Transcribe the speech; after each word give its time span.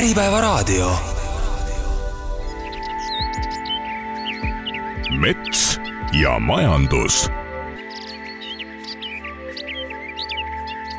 Äripäevaraadio. 0.00 0.90
mets 5.20 5.80
ja 6.22 6.38
majandus. 6.38 7.28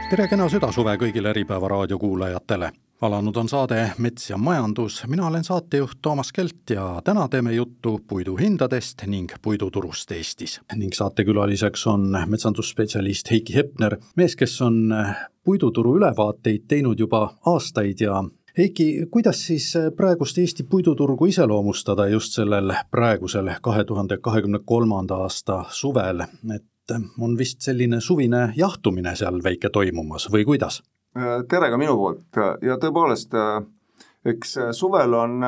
tere 0.10 0.28
kena 0.28 0.50
südasuve 0.50 0.94
kõigile 1.02 1.34
Äripäeva 1.34 1.68
raadio 1.68 1.98
kuulajatele 1.98 2.72
alanud 3.02 3.36
on 3.36 3.50
saade 3.50 3.92
Mets 3.98 4.30
ja 4.30 4.38
majandus, 4.38 5.04
mina 5.08 5.28
olen 5.28 5.44
saatejuht 5.44 5.98
Toomas 6.02 6.32
Kelt 6.32 6.70
ja 6.70 7.02
täna 7.04 7.28
teeme 7.28 7.54
juttu 7.54 8.00
puiduhindadest 8.08 9.02
ning 9.08 9.32
puiduturust 9.42 10.12
Eestis. 10.12 10.62
ning 10.76 10.94
saatekülaliseks 10.94 11.88
on 11.88 12.18
metsandusspetsialist 12.28 13.32
Heiki 13.32 13.56
Hepner, 13.56 13.98
mees, 14.16 14.36
kes 14.36 14.62
on 14.62 14.96
puiduturu 15.44 15.96
ülevaateid 15.98 16.68
teinud 16.68 17.00
juba 17.00 17.34
aastaid 17.46 18.02
ja 18.02 18.24
Heiki, 18.58 19.06
kuidas 19.12 19.48
siis 19.48 19.74
praegust 19.96 20.38
Eesti 20.38 20.64
puiduturgu 20.64 21.26
iseloomustada 21.26 22.08
just 22.12 22.36
sellel 22.36 22.74
praegusel 22.92 23.48
kahe 23.62 23.84
tuhande 23.84 24.18
kahekümne 24.18 24.60
kolmanda 24.66 25.22
aasta 25.24 25.64
suvel, 25.70 26.26
et 26.56 26.96
on 27.20 27.38
vist 27.38 27.62
selline 27.62 28.02
suvine 28.02 28.50
jahtumine 28.56 29.16
seal 29.16 29.40
väike 29.44 29.70
toimumas 29.70 30.28
või 30.34 30.44
kuidas? 30.46 30.82
Äh, 31.18 31.46
tere 31.48 31.70
ka 31.72 31.78
minu 31.80 31.96
poolt. 31.96 32.42
Ja 32.62 32.76
tõepoolest, 32.82 33.32
äh, 33.40 33.64
eks 34.26 34.58
äh, 34.58 34.74
suvel 34.76 35.16
on 35.16 35.40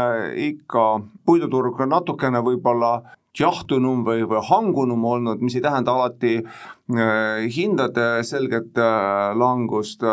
ikka 0.45 0.85
puiduturg 1.25 1.83
natukene 1.87 2.39
võib-olla 2.43 2.93
jahtunum 3.39 4.05
või, 4.07 4.23
või 4.29 4.45
hangunum 4.47 5.05
olnud, 5.11 5.43
mis 5.43 5.55
ei 5.57 5.61
tähenda 5.65 5.91
alati 5.91 6.37
hindade 7.55 8.07
selget 8.23 8.77
langust, 9.39 10.03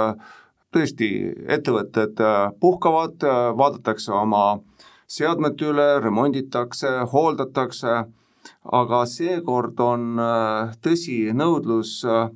tõesti, 0.74 1.08
ettevõtted 1.48 2.20
puhkavad, 2.60 3.24
vaadatakse 3.58 4.12
oma 4.14 4.60
seadmete 5.10 5.66
üle, 5.72 5.88
remonditakse, 6.04 6.92
hooldatakse, 7.12 7.96
aga 8.80 9.00
seekord 9.10 9.80
on 9.82 10.22
tõsi, 10.84 11.18
nõudlus 11.34 11.98
äh, 12.06 12.30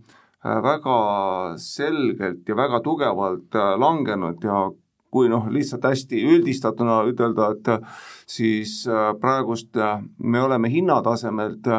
Äh, 0.45 0.63
väga 0.63 1.55
selgelt 1.57 2.49
ja 2.49 2.57
väga 2.57 2.81
tugevalt 2.85 3.55
äh, 3.57 3.79
langenud 3.81 4.43
ja 4.45 4.67
kui 5.15 5.31
noh, 5.33 5.47
lihtsalt 5.49 5.87
hästi 5.89 6.21
üldistatuna 6.35 6.99
ütelda, 7.09 7.47
et 7.55 7.71
äh, 7.73 7.95
siis 8.29 8.83
praegust 9.23 9.79
me 10.19 10.43
oleme 10.43 10.69
hinnatasemelt 10.69 11.71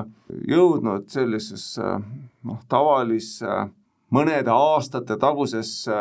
jõudnud 0.50 1.06
sellisesse 1.14 1.92
noh, 2.50 2.64
tavalisse 2.72 3.67
mõnede 4.16 4.53
aastate 4.56 5.20
tagusesse 5.22 6.00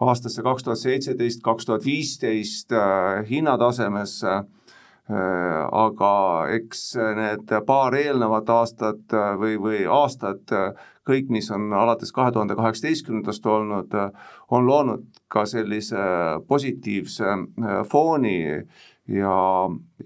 aastasse 0.00 0.42
kaks 0.42 0.64
tuhat 0.64 0.80
seitseteist, 0.80 1.42
kaks 1.44 1.68
tuhat 1.68 1.84
viisteist 1.84 2.72
hinnatasemesse. 3.28 4.40
Aga 5.10 6.12
eks 6.54 6.92
need 7.18 7.50
paar 7.66 7.96
eelnevat 7.98 8.50
aastat 8.54 9.14
või, 9.40 9.56
või 9.58 9.80
aastat 9.90 10.52
kõik, 11.10 11.30
mis 11.32 11.50
on 11.54 11.72
alates 11.74 12.12
kahe 12.14 12.32
tuhande 12.34 12.56
kaheksateistkümnendast 12.58 13.46
olnud, 13.46 13.96
on 14.50 14.66
loonud 14.66 15.04
ka 15.32 15.44
sellise 15.48 16.06
positiivse 16.48 17.28
äh, 17.32 17.82
fooni. 17.90 18.38
Ja 19.10 19.36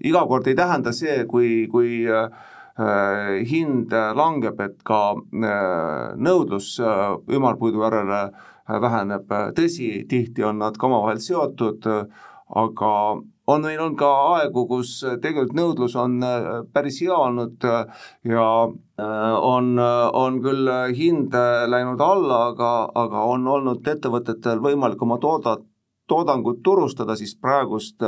iga 0.03 0.25
kord 0.25 0.47
ei 0.49 0.57
tähenda 0.57 0.93
see, 0.95 1.23
kui, 1.29 1.67
kui 1.71 2.03
äh, 2.09 2.29
hind 3.49 3.93
langeb, 4.17 4.59
et 4.65 4.81
ka 4.87 5.01
äh, 5.13 6.15
nõudlus 6.17 6.75
ümarpuidu 6.81 7.85
järele 7.85 8.21
väheneb, 8.69 9.29
tõsi, 9.57 9.89
tihti 10.09 10.43
on 10.43 10.59
nad 10.63 10.77
ka 10.77 10.87
omavahel 10.87 11.19
seotud, 11.21 11.85
aga 12.55 12.91
on 13.47 13.61
meil 13.61 13.81
on 13.81 13.95
ka 13.97 14.09
aegu, 14.35 14.65
kus 14.67 14.97
tegelikult 15.21 15.53
nõudlus 15.57 15.95
on 16.01 16.17
päris 16.73 17.01
hea 17.03 17.13
olnud 17.13 17.65
ja 18.25 18.47
Äh, 18.99 19.35
on, 19.41 19.79
äh, 19.79 20.09
on 20.13 20.37
küll 20.39 20.69
hind 20.95 21.33
äh, 21.35 21.65
läinud 21.67 21.99
alla, 21.99 22.37
aga, 22.53 22.69
aga 22.95 23.23
on 23.27 23.47
olnud 23.51 23.87
ettevõtetel 23.91 24.61
võimalik 24.63 25.01
oma 25.03 25.17
tooda, 25.19 25.57
toodangut 26.07 26.61
turustada, 26.63 27.17
siis 27.19 27.33
praegust 27.35 27.99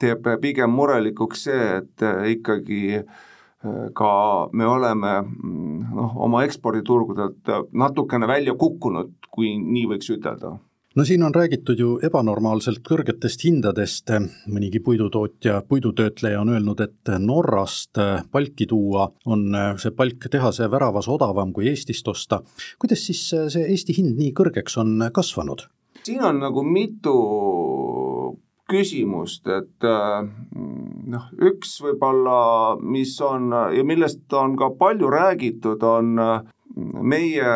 teeb 0.00 0.28
pigem 0.40 0.72
murelikuks 0.72 1.42
see, 1.48 1.66
et 1.82 2.04
ikkagi 2.32 3.02
ka 3.96 4.10
me 4.52 4.66
oleme 4.68 5.12
mm, 5.20 5.84
noh, 5.98 6.16
oma 6.28 6.44
eksporditurgudelt 6.46 7.52
natukene 7.72 8.28
välja 8.30 8.54
kukkunud, 8.56 9.25
kui 9.36 9.54
nii 9.60 9.84
võiks 9.92 10.10
ütelda 10.14 10.56
no 10.96 11.04
siin 11.04 11.22
on 11.26 11.34
räägitud 11.34 11.80
ju 11.80 11.90
ebanormaalselt 12.08 12.80
kõrgetest 12.86 13.44
hindadest, 13.44 14.10
mõnigi 14.48 14.80
puidutootja, 14.84 15.60
puidutöötleja 15.68 16.40
on 16.40 16.54
öelnud, 16.54 16.80
et 16.80 17.12
Norrast 17.20 18.00
palki 18.32 18.66
tuua 18.66 19.10
on 19.26 19.44
see 19.82 19.92
palk 19.96 20.28
tehase 20.32 20.70
väravas 20.72 21.08
odavam 21.12 21.52
kui 21.52 21.68
Eestist 21.68 22.08
osta. 22.08 22.40
kuidas 22.78 23.06
siis 23.06 23.22
see 23.28 23.66
Eesti 23.68 23.96
hind 23.98 24.16
nii 24.16 24.32
kõrgeks 24.32 24.80
on 24.80 25.10
kasvanud? 25.12 25.68
siin 26.06 26.24
on 26.24 26.40
nagu 26.40 26.62
mitu 26.62 27.16
küsimust, 28.70 29.46
et 29.46 29.86
noh, 31.12 31.26
üks 31.50 31.76
võib-olla, 31.82 32.38
mis 32.82 33.14
on 33.22 33.52
ja 33.76 33.84
millest 33.86 34.32
on 34.34 34.56
ka 34.58 34.70
palju 34.78 35.10
räägitud, 35.10 35.82
on 35.82 36.16
meie 37.06 37.52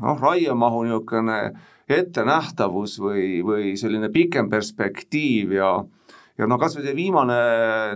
noh, 0.00 0.20
raiemahu 0.20 0.84
niisugune 0.86 1.38
ettenähtavus 1.88 2.96
või, 3.02 3.42
või 3.44 3.74
selline 3.76 4.08
pikem 4.12 4.48
perspektiiv 4.52 5.52
ja 5.58 5.74
ja 6.38 6.48
no 6.50 6.58
kas 6.58 6.76
või 6.78 6.86
see 6.86 6.96
viimane 6.96 7.40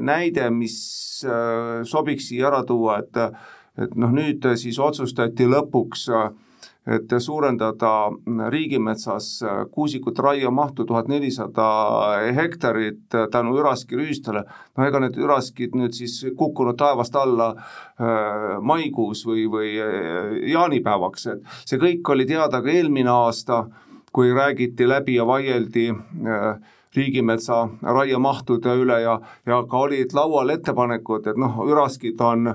näide, 0.04 0.50
mis 0.54 0.78
äh, 1.26 1.81
sobiks 1.88 2.28
siia 2.31 2.50
ära 2.53 2.64
tuua, 2.66 3.00
et 3.03 3.22
et 3.78 3.94
noh, 3.94 4.10
nüüd 4.10 4.42
siis 4.59 4.78
otsustati 4.82 5.47
lõpuks 5.47 6.09
äh, 6.10 6.31
et 6.88 7.12
suurendada 7.21 8.10
riigimetsas 8.50 9.43
kuusikute 9.71 10.22
raiemahtu 10.22 10.87
tuhat 10.88 11.09
nelisada 11.09 11.66
hektarit 12.34 13.16
tänu 13.32 13.56
üraskirüüstele, 13.60 14.44
no 14.76 14.87
ega 14.87 15.03
need 15.04 15.19
üraskid 15.21 15.77
nüüd 15.77 15.97
siis 15.97 16.16
kukkunud 16.38 16.78
taevast 16.81 17.16
alla 17.16 17.50
äh, 17.53 18.56
maikuus 18.60 19.27
või, 19.28 19.44
või 19.53 19.75
äh, 19.82 20.32
jaanipäevaks, 20.54 21.28
et 21.34 21.60
see 21.69 21.81
kõik 21.82 22.15
oli 22.15 22.27
teada 22.28 22.62
ka 22.65 22.72
eelmine 22.72 23.12
aasta, 23.12 23.66
kui 24.12 24.32
räägiti 24.32 24.88
läbi 24.88 25.19
ja 25.19 25.27
vaieldi 25.28 25.91
äh, 25.93 26.48
riigimetsa 26.97 27.66
raiemahtude 27.82 28.75
üle 28.81 29.03
ja, 29.03 29.19
ja 29.47 29.60
ka 29.69 29.84
olid 29.84 30.16
laual 30.16 30.56
ettepanekud, 30.56 31.28
et 31.28 31.37
noh, 31.37 31.60
üraskid 31.69 32.21
on 32.25 32.54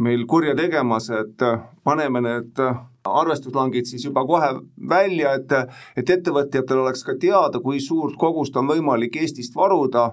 meil 0.00 0.24
kurja 0.26 0.56
tegemas, 0.58 1.10
et 1.12 1.42
paneme 1.84 2.24
need 2.24 2.64
arvestuslangid 3.04 3.86
siis 3.86 4.04
juba 4.04 4.24
kohe 4.26 4.48
välja, 4.88 5.34
et, 5.34 5.52
et 5.96 6.10
ettevõtjatel 6.10 6.80
oleks 6.84 7.04
ka 7.04 7.16
teada, 7.20 7.60
kui 7.60 7.80
suurt 7.80 8.16
kogust 8.18 8.56
on 8.56 8.68
võimalik 8.68 9.16
Eestist 9.20 9.56
varuda, 9.56 10.10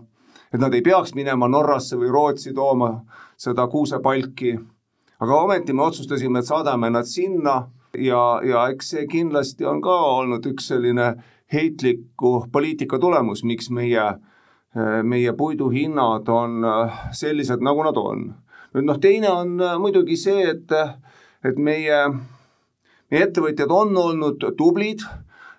et 0.51 0.59
nad 0.59 0.73
ei 0.73 0.83
peaks 0.83 1.15
minema 1.15 1.47
Norrasse 1.47 1.97
või 1.99 2.11
Rootsi 2.11 2.53
tooma 2.53 2.93
seda 3.39 3.67
kuusepalki. 3.67 4.57
aga 5.19 5.35
ometi 5.43 5.73
me 5.73 5.83
otsustasime, 5.83 6.39
et 6.39 6.45
saadame 6.45 6.89
nad 6.89 7.05
sinna 7.05 7.69
ja, 7.97 8.41
ja 8.43 8.67
eks 8.69 8.89
see 8.89 9.07
kindlasti 9.07 9.65
on 9.65 9.81
ka 9.81 9.95
olnud 10.17 10.45
üks 10.45 10.67
selline 10.67 11.13
heitliku 11.53 12.45
poliitika 12.51 12.99
tulemus, 12.99 13.43
miks 13.43 13.69
meie, 13.69 14.03
meie 15.03 15.33
puiduhinnad 15.33 16.27
on 16.29 16.65
sellised, 17.11 17.63
nagu 17.63 17.83
nad 17.83 17.97
on. 17.97 18.29
nüüd 18.73 18.87
noh, 18.87 18.99
teine 18.99 19.29
on 19.29 19.57
muidugi 19.79 20.15
see, 20.15 20.43
et, 20.47 20.71
et 21.43 21.57
meie 21.59 22.03
meie 23.11 23.27
ettevõtjad 23.27 23.71
on 23.75 23.97
olnud 23.97 24.45
tublid, 24.57 25.03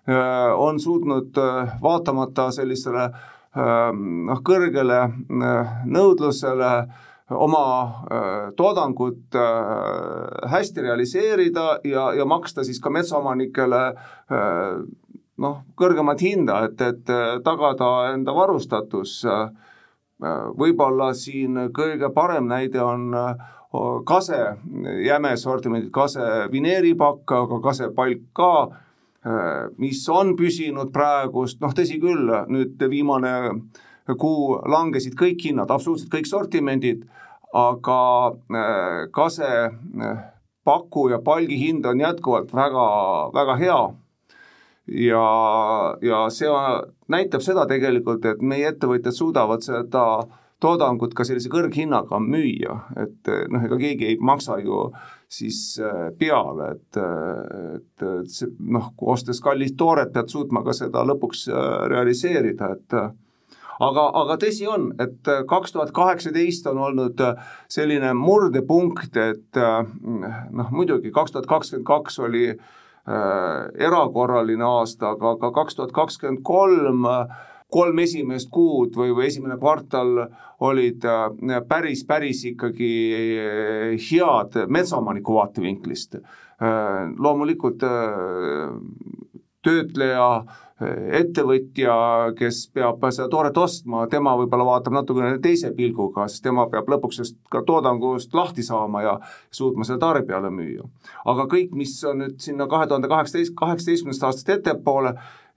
äh, 0.08 0.50
on 0.56 0.80
suutnud 0.80 1.36
äh, 1.38 1.76
vaatamata 1.82 2.50
sellisele 2.54 3.04
äh, 3.04 3.92
noh, 3.92 4.42
kõrgele 4.44 5.04
nõudlusele 5.84 6.74
oma 7.32 7.66
toodangut 8.58 9.36
hästi 10.52 10.82
realiseerida 10.84 11.78
ja, 11.88 12.10
ja 12.12 12.26
maksta 12.28 12.60
siis 12.66 12.76
ka 12.82 12.90
metsaomanikele 12.92 13.80
noh, 15.40 15.62
kõrgemat 15.80 16.20
hinda, 16.20 16.58
et, 16.66 16.82
et 16.84 17.12
tagada 17.46 17.88
enda 18.10 18.34
varustatus. 18.36 19.22
võib-olla 20.60 21.14
siin 21.16 21.70
kõige 21.72 22.12
parem 22.12 22.52
näide 22.52 22.82
on 22.84 23.08
kase, 24.04 24.40
jäme 25.04 25.36
sortimendid, 25.36 25.90
kase 25.94 26.48
vineeripakk, 26.52 27.24
aga 27.32 27.60
kasepalk 27.64 28.26
ka, 28.36 28.52
äh, 29.24 29.70
mis 29.80 30.02
on 30.12 30.34
püsinud 30.36 30.92
praegust, 30.92 31.60
noh 31.60 31.72
tõsi 31.76 31.98
küll, 32.02 32.28
nüüd 32.52 32.82
viimane 32.90 33.32
kuu 34.18 34.58
langesid 34.68 35.16
kõik 35.18 35.40
hinnad, 35.46 35.70
absoluutselt 35.70 36.12
kõik 36.12 36.28
sortimendid, 36.28 37.06
aga 37.56 38.02
äh, 38.32 39.08
kase 39.14 39.48
äh, 39.48 40.22
paku 40.64 41.08
ja 41.12 41.18
palgi 41.24 41.58
hind 41.58 41.86
on 41.86 42.00
jätkuvalt 42.00 42.52
väga, 42.54 42.86
väga 43.34 43.56
hea. 43.56 43.80
ja, 44.86 45.26
ja 46.02 46.22
see 46.30 46.50
näitab 47.08 47.40
seda 47.40 47.66
tegelikult, 47.70 48.24
et 48.26 48.42
meie 48.42 48.68
ettevõtjad 48.72 49.14
suudavad 49.14 49.62
seda 49.64 50.04
toodangut 50.62 51.14
ka 51.18 51.26
sellise 51.26 51.50
kõrghinnaga 51.52 52.20
müüa, 52.22 52.76
et 53.02 53.32
noh, 53.52 53.66
ega 53.66 53.78
keegi 53.80 54.12
ei 54.12 54.20
maksa 54.20 54.60
ju 54.62 54.86
siis 55.32 55.80
äh, 55.82 56.10
peale, 56.18 56.74
et, 56.76 57.00
et, 57.74 58.06
et 58.06 58.30
see 58.30 58.52
noh, 58.72 58.92
ostes 59.14 59.40
kallist 59.42 59.78
tooret, 59.80 60.12
pead 60.14 60.30
suutma 60.32 60.64
ka 60.66 60.76
seda 60.76 61.04
lõpuks 61.08 61.48
realiseerida, 61.92 62.72
et 62.76 62.98
aga, 62.98 64.04
aga 64.22 64.36
tõsi 64.42 64.68
on, 64.70 64.90
et 65.02 65.32
kaks 65.48 65.74
tuhat 65.74 65.90
kaheksateist 65.96 66.68
on 66.70 66.82
olnud 66.88 67.24
selline 67.72 68.12
murdepunkt, 68.18 69.16
et 69.16 69.62
noh, 69.62 70.70
muidugi 70.70 71.14
kaks 71.14 71.34
tuhat 71.34 71.50
kakskümmend 71.50 71.88
kaks 71.88 72.20
oli 72.22 72.46
äh, 72.52 72.66
erakorraline 73.08 74.64
aasta, 74.64 75.16
aga 75.16 75.36
ka 75.40 75.50
kaks 75.50 75.74
tuhat 75.78 75.92
kakskümmend 75.92 76.42
kolm 76.46 77.06
kolm 77.72 78.02
esimest 78.04 78.50
kuud 78.52 78.96
või, 78.98 79.12
või 79.16 79.28
esimene 79.30 79.56
kvartal 79.60 80.26
olid 80.62 81.04
äh, 81.08 81.60
päris, 81.68 82.04
päris 82.08 82.44
ikkagi 82.52 82.92
äh, 83.16 84.10
head 84.10 84.60
metsaomaniku 84.68 85.38
vaatevinklist. 85.40 86.18
Äh, 86.18 87.14
loomulikult 87.18 87.82
töötleja, 89.62 90.28
ettevõtja, 91.14 91.94
kes 92.34 92.56
peab 92.74 93.04
seda 93.14 93.28
tooret 93.30 93.58
ostma, 93.62 94.00
tema 94.10 94.32
võib-olla 94.40 94.64
vaatab 94.66 94.96
natukene 94.96 95.36
teise 95.42 95.70
pilguga, 95.76 96.24
sest 96.26 96.42
tema 96.42 96.64
peab 96.72 96.90
lõpuks 96.90 97.20
sellest 97.20 97.36
ka 97.52 97.60
toodangust 97.66 98.34
lahti 98.34 98.64
saama 98.66 99.04
ja 99.04 99.12
suutma 99.54 99.86
selle 99.86 100.02
tarbijale 100.02 100.50
müüa. 100.50 100.88
aga 101.30 101.46
kõik, 101.52 101.76
mis 101.78 101.94
on 102.02 102.24
nüüd 102.24 102.42
sinna 102.42 102.66
kahe 102.66 102.90
tuhande 102.90 103.10
kaheksateist, 103.12 103.54
kaheksateistkümnendast 103.60 104.26
aastast 104.26 104.50
ettepoole, 104.56 105.14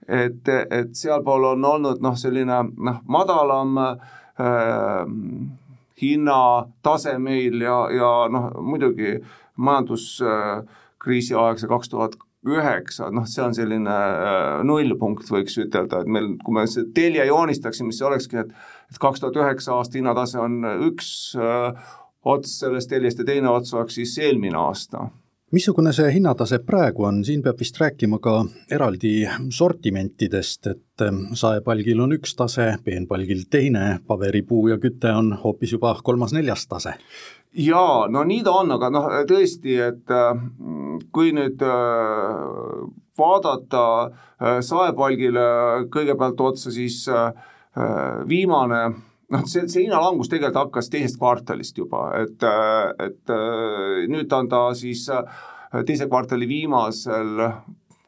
et, 0.08 0.48
et 0.48 0.92
sealpool 0.94 1.52
on 1.52 1.64
olnud 1.64 2.02
noh, 2.04 2.16
selline 2.18 2.60
noh, 2.70 3.00
madalam 3.10 3.78
äh, 3.80 5.02
hinnatase 6.02 7.16
meil 7.18 7.60
ja, 7.64 7.80
ja 7.94 8.12
noh, 8.32 8.52
muidugi 8.62 9.16
majanduskriisi 9.56 11.36
aeg, 11.40 11.60
see 11.60 11.70
kaks 11.70 11.92
tuhat 11.92 12.16
üheksa, 12.46 13.10
noh, 13.10 13.26
see 13.26 13.42
on 13.42 13.54
selline 13.56 13.92
äh, 13.92 14.64
nullpunkt, 14.66 15.26
võiks 15.32 15.56
ütelda, 15.58 16.04
et 16.04 16.10
meil, 16.12 16.34
kui 16.44 16.54
me 16.54 16.66
see 16.70 16.86
telje 16.94 17.26
joonistaksime, 17.26 17.94
siis 17.94 18.06
olekski, 18.06 18.42
et 18.44 18.56
et 18.86 18.98
kaks 19.02 19.18
tuhat 19.22 19.38
üheksa 19.40 19.74
aasta 19.80 19.98
hinnatase 19.98 20.38
on 20.38 20.60
üks 20.86 21.08
öö, 21.34 21.72
äh, 21.72 21.94
ots 22.26 22.58
sellest 22.60 22.90
teljest 22.90 23.18
ja 23.22 23.26
teine 23.26 23.50
ots 23.50 23.74
oleks 23.74 23.98
siis 23.98 24.14
eelmine 24.22 24.58
aasta 24.58 25.08
missugune 25.52 25.92
see 25.94 26.10
hinnatase 26.10 26.58
praegu 26.66 27.06
on, 27.06 27.22
siin 27.24 27.42
peab 27.42 27.60
vist 27.60 27.78
rääkima 27.80 28.18
ka 28.22 28.40
eraldi 28.72 29.12
sortimentidest, 29.54 30.66
et 30.72 31.06
ähm, 31.06 31.22
saepalgil 31.38 32.02
on 32.02 32.16
üks 32.16 32.34
tase, 32.38 32.72
peenpalgil 32.84 33.46
teine, 33.50 34.00
paberipuu 34.06 34.66
ja 34.72 34.78
küte 34.82 35.12
on 35.14 35.32
hoopis 35.44 35.76
juba 35.76 35.94
kolmas-neljas 36.02 36.66
tase. 36.70 36.96
Jaa, 37.56 38.06
no 38.12 38.24
nii 38.28 38.42
ta 38.44 38.52
on, 38.60 38.74
aga 38.74 38.90
noh, 38.92 39.08
tõesti, 39.28 39.78
et 39.80 40.12
äh, 40.12 40.40
kui 41.14 41.30
nüüd 41.36 41.62
äh, 41.64 42.82
vaadata 43.16 43.84
äh, 44.04 44.58
saepalgile 44.60 45.46
kõigepealt 45.92 46.42
otsa, 46.50 46.72
siis 46.74 47.04
viimane 48.26 48.80
noh, 49.34 49.46
see, 49.48 49.66
see 49.68 49.86
hinnalangus 49.86 50.30
tegelikult 50.32 50.66
hakkas 50.66 50.90
teisest 50.92 51.18
kvartalist 51.20 51.78
juba, 51.78 52.08
et, 52.22 52.46
et 53.02 53.34
nüüd 54.12 54.32
on 54.32 54.48
ta 54.48 54.68
siis 54.78 55.06
teise 55.86 56.06
kvartali 56.06 56.48
viimasel 56.48 57.42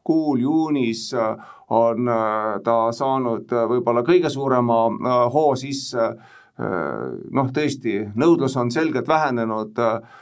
kuul 0.09 0.39
juunis 0.41 1.11
on 1.69 2.09
ta 2.65 2.77
saanud 2.95 3.51
võib-olla 3.69 4.01
kõige 4.07 4.31
suurema 4.33 5.27
hoo 5.29 5.53
sisse. 5.59 6.11
Äh, 6.59 7.03
noh, 7.31 7.51
tõesti, 7.55 7.93
nõudlus 8.19 8.57
on 8.59 8.67
selgelt 8.73 9.07
vähenenud 9.07 9.77
äh, 9.79 10.17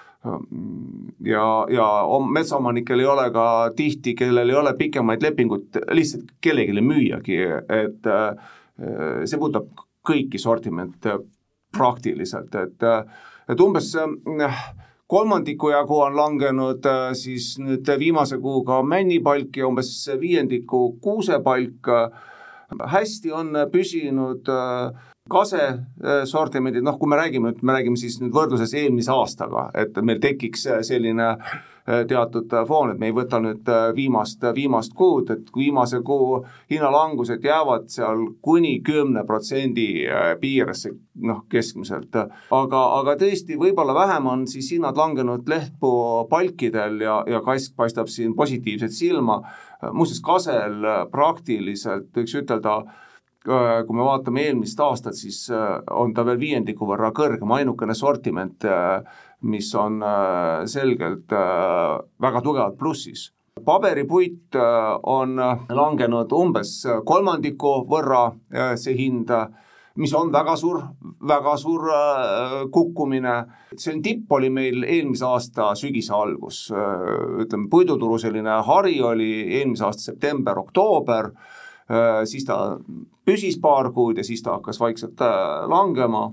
ja, 1.26 1.46
ja 1.74 1.88
metsaomanikel 2.30 3.02
ei 3.02 3.08
ole 3.10 3.24
ka 3.34 3.46
tihti, 3.78 4.14
kellel 4.20 4.54
ei 4.54 4.60
ole 4.60 4.76
pikemaid 4.78 5.26
lepinguid, 5.26 5.80
lihtsalt 5.98 6.36
kellelegi 6.44 6.84
müüagi, 6.86 7.40
et 7.74 8.12
äh, 8.14 8.54
see 8.78 9.40
puudutab 9.42 9.87
kõiki 10.07 10.39
sortimente 10.42 11.18
praktiliselt, 11.77 12.56
et, 12.56 12.86
et 13.51 13.62
umbes 13.62 13.92
kolmandiku 15.07 15.71
jagu 15.71 16.00
on 16.04 16.15
langenud 16.15 16.88
siis 17.15 17.54
nüüd 17.59 17.88
viimase 18.00 18.39
kuuga 18.44 18.81
männipalk 18.83 19.59
ja 19.59 19.68
umbes 19.68 19.92
viiendiku 20.19 20.98
kuusepalk. 21.04 21.92
hästi 22.68 23.31
on 23.31 23.56
püsinud 23.71 24.50
kase 25.30 25.63
äh, 25.63 26.24
sortimendid, 26.25 26.83
noh, 26.83 26.98
kui 27.00 27.09
me 27.09 27.19
räägime, 27.19 27.54
et 27.54 27.63
me 27.63 27.75
räägime 27.75 28.00
siis 28.00 28.19
nüüd 28.21 28.33
võrdluses 28.36 28.74
eelmise 28.77 29.12
aastaga, 29.13 29.69
et 29.75 29.98
meil 30.04 30.21
tekiks 30.24 30.68
selline 30.88 31.33
teatud 32.07 32.51
foon, 32.68 32.92
et 32.92 33.00
me 33.00 33.07
ei 33.07 33.13
võta 33.16 33.39
nüüd 33.39 33.69
viimast, 33.95 34.42
viimast 34.56 34.92
kuud, 34.98 35.30
et 35.31 35.51
viimase 35.56 36.01
kuu 36.04 36.42
hinnalangused 36.72 37.44
jäävad 37.48 37.88
seal 37.94 38.25
kuni 38.44 38.81
kümne 38.84 39.24
protsendi 39.28 39.88
piiresse, 40.42 40.92
noh, 41.24 41.45
keskmiselt. 41.50 42.16
aga, 42.51 42.84
aga 43.00 43.16
tõesti, 43.24 43.56
võib-olla 43.60 43.95
vähem 43.95 44.28
on 44.28 44.45
siis 44.51 44.74
hinnad 44.75 45.00
langenud 45.00 45.48
lehtpuu 45.48 46.28
palkidel 46.30 47.00
ja, 47.07 47.22
ja 47.28 47.42
kask 47.45 47.75
paistab 47.80 48.12
siin 48.12 48.36
positiivselt 48.36 48.92
silma, 48.92 49.42
muuseas, 49.92 50.19
kasel 50.19 50.83
praktiliselt 51.12 52.12
võiks 52.16 52.36
ütelda, 52.36 52.81
Äh, 53.48 53.86
kui 53.88 53.95
me 53.95 54.04
vaatame 54.04 54.42
eelmist 54.44 54.80
aastat, 54.83 55.16
siis 55.16 55.45
äh, 55.56 55.78
on 55.95 56.12
ta 56.13 56.25
veel 56.28 56.40
viiendiku 56.42 56.88
võrra 56.90 57.13
kõrgem, 57.16 57.51
ainukene 57.56 57.94
sortiment, 57.95 58.66
äh, 58.68 59.22
mis 59.42 59.69
on 59.75 60.01
selgelt 60.66 61.31
väga 62.22 62.42
tugevalt 62.42 62.78
plussis. 62.78 63.31
paberipuit 63.66 64.56
on 65.04 65.36
langenud 65.69 66.31
umbes 66.34 66.86
kolmandiku 67.06 67.86
võrra, 67.89 68.31
see 68.75 68.95
hind, 68.98 69.30
mis 69.98 70.13
on 70.13 70.31
väga 70.34 70.56
suur, 70.56 70.81
väga 71.28 71.57
suur 71.57 71.86
kukkumine. 72.72 73.36
selline 73.75 74.04
tipp 74.04 74.31
oli 74.31 74.50
meil 74.50 74.84
eelmise 74.84 75.25
aasta 75.25 75.75
sügise 75.75 76.13
algus, 76.13 76.72
ütleme 76.72 77.69
puiduturu 77.69 78.18
selline 78.18 78.62
hari 78.66 79.01
oli 79.01 79.31
eelmise 79.60 79.86
aasta 79.86 80.12
september-oktoober 80.12 81.31
Äh, 81.88 82.25
siis 82.28 82.44
ta 82.44 82.75
püsis 83.25 83.56
paar 83.63 83.94
kuud 83.95 84.18
ja 84.19 84.24
siis 84.28 84.42
ta 84.44 84.57
hakkas 84.57 84.80
vaikselt 84.80 85.21
äh, 85.23 85.68
langema 85.71 86.26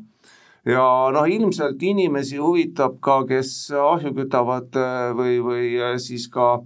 ja 0.68 0.84
noh, 1.12 1.28
ilmselt 1.28 1.82
inimesi 1.82 2.38
huvitab 2.40 2.98
ka, 3.04 3.22
kes 3.28 3.70
ahju 3.78 4.14
kütavad 4.16 4.76
äh, 4.80 5.12
või, 5.16 5.38
või 5.44 5.70
siis 6.02 6.26
ka 6.32 6.58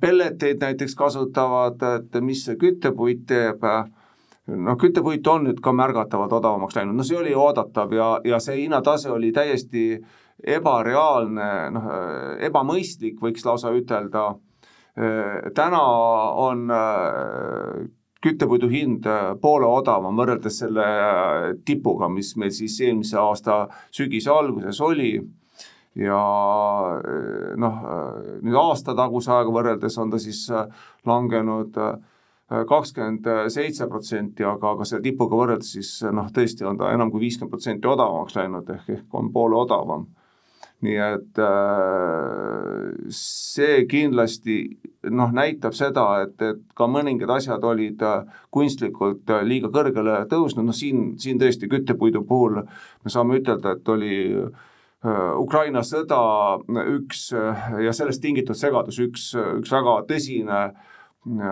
pelleteid 0.00 0.60
näiteks 0.60 0.94
kasutavad, 0.98 1.82
et 1.96 2.20
mis 2.24 2.44
see 2.44 2.58
küttepuit 2.60 3.24
teeb. 3.28 3.64
noh, 4.50 4.76
küttepuit 4.76 5.26
on 5.30 5.46
nüüd 5.46 5.60
ka 5.62 5.72
märgatavalt 5.72 6.32
odavamaks 6.40 6.76
läinud, 6.76 6.96
no 6.98 7.06
see 7.06 7.18
oli 7.18 7.34
oodatav 7.34 7.92
ja, 7.94 8.10
ja 8.24 8.40
see 8.42 8.64
hinnatase 8.64 9.10
oli 9.10 9.30
täiesti 9.32 10.00
ebareaalne, 10.40 11.48
noh, 11.76 11.88
ebamõistlik, 12.40 13.20
võiks 13.20 13.44
lausa 13.46 13.70
ütelda. 13.76 14.34
täna 15.54 15.82
on 16.42 16.66
küttepuidu 18.24 18.68
hind 18.68 19.06
äh, 19.08 19.32
poole 19.40 19.68
odavam 19.68 20.16
võrreldes 20.18 20.60
selle 20.62 20.84
äh, 20.84 21.50
tipuga, 21.64 22.08
mis 22.12 22.34
meil 22.40 22.52
siis 22.54 22.76
eelmise 22.84 23.18
aasta 23.20 23.62
sügise 23.94 24.32
alguses 24.34 24.80
oli. 24.84 25.14
ja 25.98 26.20
äh, 27.00 27.56
noh, 27.58 27.80
nüüd 28.44 28.56
aasta 28.60 28.94
taguse 28.94 29.32
ajaga 29.32 29.56
võrreldes 29.56 29.98
on 29.98 30.12
ta 30.12 30.20
siis 30.22 30.46
langenud 31.06 31.76
kakskümmend 32.50 33.26
seitse 33.50 33.86
protsenti, 33.86 34.42
aga, 34.42 34.72
aga 34.74 34.84
selle 34.86 35.02
tipuga 35.02 35.38
võrreldes 35.38 35.72
siis 35.76 35.90
noh, 36.10 36.30
tõesti 36.34 36.66
on 36.66 36.78
ta 36.78 36.92
enam 36.94 37.10
kui 37.10 37.24
viiskümmend 37.24 37.54
protsenti 37.54 37.88
odavamaks 37.88 38.36
läinud, 38.38 38.70
ehk, 38.74 38.88
ehk 38.96 39.18
on 39.18 39.32
poole 39.32 39.58
odavam 39.58 40.08
nii 40.84 40.96
et 41.04 41.40
äh, 41.44 43.10
see 43.12 43.84
kindlasti 43.90 44.56
noh, 45.12 45.32
näitab 45.36 45.76
seda, 45.76 46.06
et, 46.24 46.40
et 46.40 46.62
ka 46.76 46.88
mõningad 46.88 47.32
asjad 47.36 47.64
olid 47.68 48.00
äh, 48.06 48.24
kunstlikult 48.54 49.28
äh, 49.32 49.44
liiga 49.44 49.68
kõrgele 49.74 50.22
tõusnud, 50.30 50.64
noh 50.68 50.76
siin, 50.76 51.14
siin 51.20 51.40
tõesti 51.40 51.68
küttepuidu 51.70 52.24
puhul 52.28 52.62
me 52.62 53.12
saame 53.12 53.40
ütelda, 53.42 53.76
et 53.76 53.92
oli 53.92 54.16
Ukraina 55.40 55.80
sõda 55.80 56.18
üks 56.92 57.30
ja 57.32 57.92
sellest 57.96 58.20
tingitud 58.20 58.58
segadus, 58.58 58.98
üks, 59.00 59.30
üks 59.32 59.72
väga 59.72 59.94
tõsine 60.10 60.58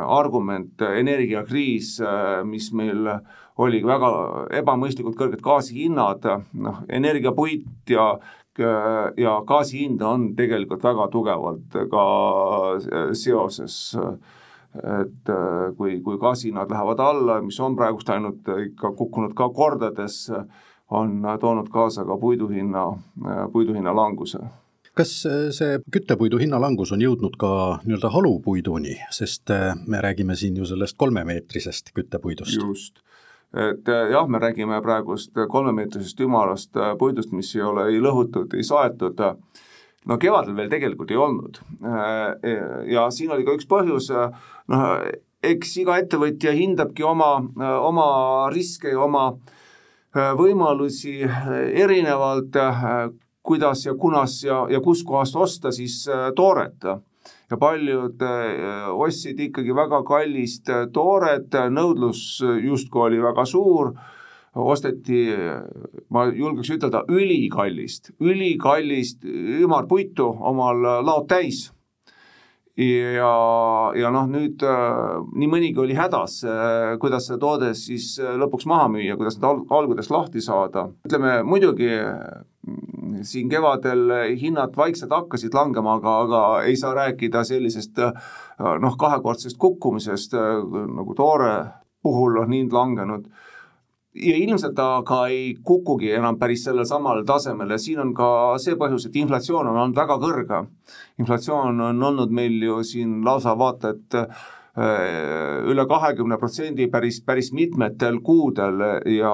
argument, 0.04 0.85
energiakriis, 0.85 1.94
mis 2.44 2.66
meil 2.76 3.08
oli 3.64 3.80
väga 3.88 4.11
ebamõistlikult 4.61 5.16
kõrged 5.16 5.40
gaasihinnad, 5.44 6.28
noh, 6.61 6.82
energiapuit 6.92 7.88
ja 7.88 8.11
Äh, 8.59 9.12
ja 9.17 9.37
gaasi 9.47 9.85
hind 9.85 10.03
on 10.03 10.33
tegelikult 10.37 10.83
väga 10.83 11.07
tugevalt 11.12 11.75
ka 11.93 12.05
äh, 12.75 13.11
seoses 13.15 13.95
äh, 13.95 14.17
et 14.79 15.31
kui, 15.79 15.95
kui 16.05 16.19
gaasihinnad 16.21 16.71
lähevad 16.71 17.00
alla, 17.00 17.38
mis 17.43 17.57
on 17.65 17.75
praegust 17.75 18.11
ainult 18.12 18.47
ikka 18.67 18.91
kukkunud 18.99 19.33
ka 19.35 19.49
kordades, 19.57 20.29
on 20.95 21.25
toonud 21.41 21.71
kaasa 21.73 22.05
ka 22.07 22.19
puiduhinna, 22.21 22.85
puiduhinna 23.53 23.95
languse. 23.97 24.38
Kas 24.95 25.15
see 25.57 25.81
küttepuidu 25.91 26.38
hinnalangus 26.43 26.93
on 26.95 27.03
jõudnud 27.03 27.41
ka 27.41 27.50
nii-öelda 27.87 28.12
halupuiduni, 28.12 28.99
sest 29.15 29.50
me 29.87 30.05
räägime 30.05 30.37
siin 30.37 30.61
ju 30.61 30.69
sellest 30.69 30.99
kolmemeetrisest 31.00 31.91
küttepuidust? 31.97 32.61
just, 32.61 33.00
et 33.57 33.88
jah, 33.88 34.26
me 34.28 34.40
räägime 34.43 34.81
praegust 34.85 35.37
kolmemeetrisest 35.49 36.21
ümarast 36.21 36.76
puidust, 36.99 37.33
mis 37.33 37.55
ei 37.57 37.62
ole 37.64 37.88
ei 37.93 38.02
lõhutud, 38.05 38.52
ei 38.57 38.67
saetud, 38.67 39.23
no 40.09 40.19
kevadel 40.21 40.57
veel 40.57 40.69
tegelikult 40.73 41.11
ei 41.11 41.17
olnud. 41.17 41.61
ja 42.93 43.07
siin 43.11 43.33
oli 43.33 43.47
ka 43.47 43.57
üks 43.57 43.69
põhjus, 43.71 44.11
noh, 44.69 44.85
eks 45.43 45.76
iga 45.81 45.97
ettevõtja 46.02 46.52
hindabki 46.52 47.07
oma, 47.09 47.38
oma 47.81 48.09
riske 48.52 48.93
ja 48.93 49.00
oma 49.07 49.31
võimalusi 50.12 51.23
erinevalt, 51.85 52.57
kuidas 53.49 53.87
ja 53.87 53.95
kunas 53.95 54.43
ja, 54.45 54.67
ja 54.71 54.81
kuskohast 54.85 55.37
osta 55.37 55.73
siis 55.73 56.02
äh, 56.09 56.28
tooret. 56.37 56.85
Ja 57.50 57.57
paljud 57.57 58.23
äh, 58.23 58.88
ostsid 58.93 59.40
ikkagi 59.49 59.75
väga 59.76 60.02
kallist 60.09 60.69
äh, 60.73 60.87
tooret, 60.93 61.55
nõudlus 61.73 62.43
justkui 62.64 63.09
oli 63.09 63.23
väga 63.23 63.47
suur, 63.49 63.95
osteti, 64.59 65.28
ma 66.11 66.25
julgeks 66.35 66.73
ütelda, 66.75 67.05
ülikallist, 67.14 68.11
ülikallist 68.19 69.23
ümarpuitu 69.28 70.26
omal 70.50 70.81
laod 71.07 71.28
täis. 71.31 71.69
Ja, 72.78 73.31
ja 73.99 74.11
noh, 74.14 74.26
nüüd 74.31 74.62
nii 74.62 75.49
mõnigi 75.50 75.78
oli 75.83 75.95
hädas, 75.99 76.40
kuidas 77.02 77.26
see 77.28 77.38
toode 77.43 77.73
siis 77.78 78.12
lõpuks 78.19 78.67
maha 78.71 78.87
müüa, 78.95 79.17
kuidas 79.19 79.38
ta 79.38 79.52
algudest 79.78 80.14
lahti 80.14 80.43
saada. 80.43 80.88
ütleme 81.07 81.43
muidugi 81.43 81.90
siin 83.23 83.49
kevadel 83.51 84.13
hinnad 84.41 84.77
vaikselt 84.77 85.13
hakkasid 85.15 85.55
langema, 85.55 85.99
aga, 85.99 86.15
aga 86.25 86.43
ei 86.69 86.77
saa 86.77 86.95
rääkida 86.95 87.45
sellisest 87.45 87.99
noh, 88.81 88.97
kahekordsest 88.99 89.59
kukkumisest 89.59 90.35
nagu 90.95 91.15
toore 91.19 91.53
puhul 92.03 92.39
on 92.45 92.53
hind 92.53 92.73
langenud 92.73 93.27
ja 94.15 94.37
ilmselt 94.37 94.75
ta 94.75 95.03
ka 95.07 95.27
ei 95.31 95.55
kukugi 95.65 96.11
enam 96.17 96.39
päris 96.39 96.65
sellel 96.67 96.87
samal 96.89 97.23
tasemel 97.27 97.71
ja 97.71 97.79
siin 97.79 98.01
on 98.03 98.15
ka 98.17 98.59
see 98.63 98.77
põhjus, 98.79 99.09
et 99.09 99.17
inflatsioon 99.21 99.69
on 99.69 99.77
olnud 99.77 99.97
väga 99.97 100.19
kõrge. 100.23 100.63
inflatsioon 101.19 101.81
on 101.81 102.03
olnud 102.03 102.33
meil 102.35 102.63
ju 102.63 102.83
siin 102.85 103.21
lausa 103.25 103.55
vaata 103.59 103.95
et 103.95 104.15
äh, 104.15 104.47
üle 105.69 105.87
kahekümne 105.89 106.39
protsendi 106.39 106.89
päris, 106.91 107.21
päris 107.21 107.53
mitmetel 107.53 108.21
kuudel 108.25 108.83
ja 109.13 109.33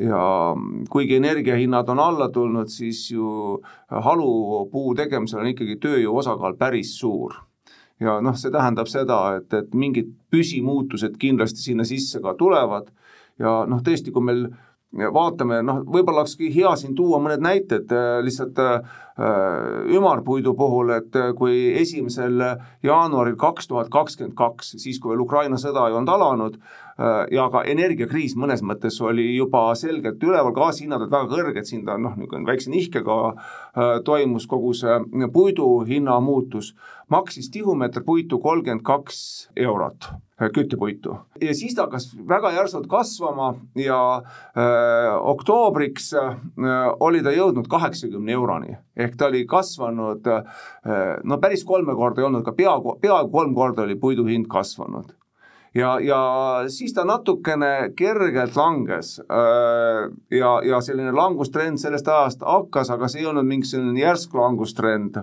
ja 0.00 0.54
kuigi 0.90 1.16
energiahinnad 1.16 1.88
on 1.88 2.00
alla 2.00 2.28
tulnud, 2.30 2.68
siis 2.68 3.10
ju 3.10 3.58
halupuu 3.90 4.94
tegemisel 4.94 5.42
on 5.42 5.52
ikkagi 5.52 5.78
tööjõu 5.82 6.20
osakaal 6.22 6.56
päris 6.58 6.94
suur. 6.98 7.34
ja 8.00 8.20
noh, 8.22 8.36
see 8.38 8.52
tähendab 8.54 8.86
seda, 8.86 9.18
et, 9.40 9.52
et 9.54 9.74
mingid 9.74 10.12
püsimuutused 10.30 11.16
kindlasti 11.18 11.64
sinna 11.64 11.84
sisse 11.84 12.20
ka 12.22 12.36
tulevad 12.38 12.92
ja 13.42 13.64
noh, 13.66 13.82
tõesti, 13.82 14.12
kui 14.14 14.22
meil 14.22 14.46
vaatame, 15.14 15.60
noh, 15.62 15.82
võib-olla 15.84 16.22
olekski 16.22 16.48
hea 16.54 16.70
siin 16.80 16.94
tuua 16.96 17.18
mõned 17.20 17.42
näited 17.44 17.92
äh, 17.92 18.18
lihtsalt 18.24 18.58
äh, 18.62 18.80
ümarpuidu 19.92 20.54
puhul, 20.56 20.94
et 20.96 21.16
äh, 21.16 21.34
kui 21.36 21.74
esimesel 21.76 22.40
jaanuaril 22.82 23.36
kaks 23.36 23.68
tuhat 23.68 23.90
kakskümmend 23.92 24.36
kaks, 24.38 24.76
siis 24.80 25.00
kui 25.00 25.12
veel 25.12 25.26
Ukraina 25.26 25.60
sõda 25.60 25.88
ei 25.88 25.98
olnud 25.98 26.14
alanud, 26.14 26.56
ja 27.30 27.46
ka 27.52 27.62
energiakriis 27.70 28.34
mõnes 28.38 28.62
mõttes 28.66 28.96
oli 29.04 29.28
juba 29.36 29.68
selgelt 29.78 30.22
üleval, 30.24 30.52
gaasihinnad 30.56 31.04
olid 31.04 31.14
väga 31.14 31.30
kõrged, 31.30 31.68
siin 31.68 31.84
ta 31.86 31.98
noh, 32.00 32.16
niisugune 32.18 32.48
väikse 32.48 32.72
nihkega 32.74 33.18
toimus 34.04 34.48
kogu 34.50 34.72
see 34.74 34.98
puidu 35.32 35.68
hinna 35.86 36.18
muutus, 36.24 36.72
maksis 37.08 37.52
tihumeeter 37.54 38.02
puitu 38.06 38.40
kolmkümmend 38.42 38.82
kaks 38.86 39.20
eurot 39.56 40.10
küttepuitu. 40.54 41.16
ja 41.40 41.54
siis 41.54 41.74
ta 41.74 41.82
hakkas 41.82 42.12
väga 42.28 42.52
järsult 42.52 42.86
kasvama 42.86 43.54
ja 43.74 44.16
äh, 44.16 45.16
oktoobriks 45.18 46.12
äh, 46.14 46.36
oli 47.00 47.22
ta 47.22 47.32
jõudnud 47.34 47.66
kaheksakümne 47.68 48.32
euroni. 48.32 48.76
ehk 48.96 49.16
ta 49.16 49.26
oli 49.26 49.44
kasvanud 49.46 50.26
äh,, 50.26 50.44
no 51.24 51.38
päris 51.38 51.64
kolme 51.64 51.94
korda 51.94 52.20
ei 52.20 52.26
olnud, 52.26 52.46
aga 52.46 52.52
peaaegu, 52.52 52.98
peaaegu 53.00 53.30
kolm 53.30 53.54
korda 53.54 53.82
oli 53.82 53.96
puidu 53.96 54.24
hind 54.24 54.46
kasvanud 54.46 55.14
ja, 55.74 55.98
ja 56.00 56.20
siis 56.72 56.94
ta 56.96 57.04
natukene 57.04 57.92
kergelt 57.96 58.56
langes 58.56 59.18
äh, 59.20 60.08
ja, 60.30 60.52
ja 60.64 60.80
selline 60.80 61.12
langustrend 61.12 61.80
sellest 61.80 62.08
ajast 62.08 62.44
hakkas, 62.46 62.90
aga 62.90 63.08
see 63.08 63.22
ei 63.22 63.30
olnud 63.30 63.46
mingi 63.48 63.68
selline 63.68 64.00
järsk 64.00 64.34
langustrend 64.34 65.22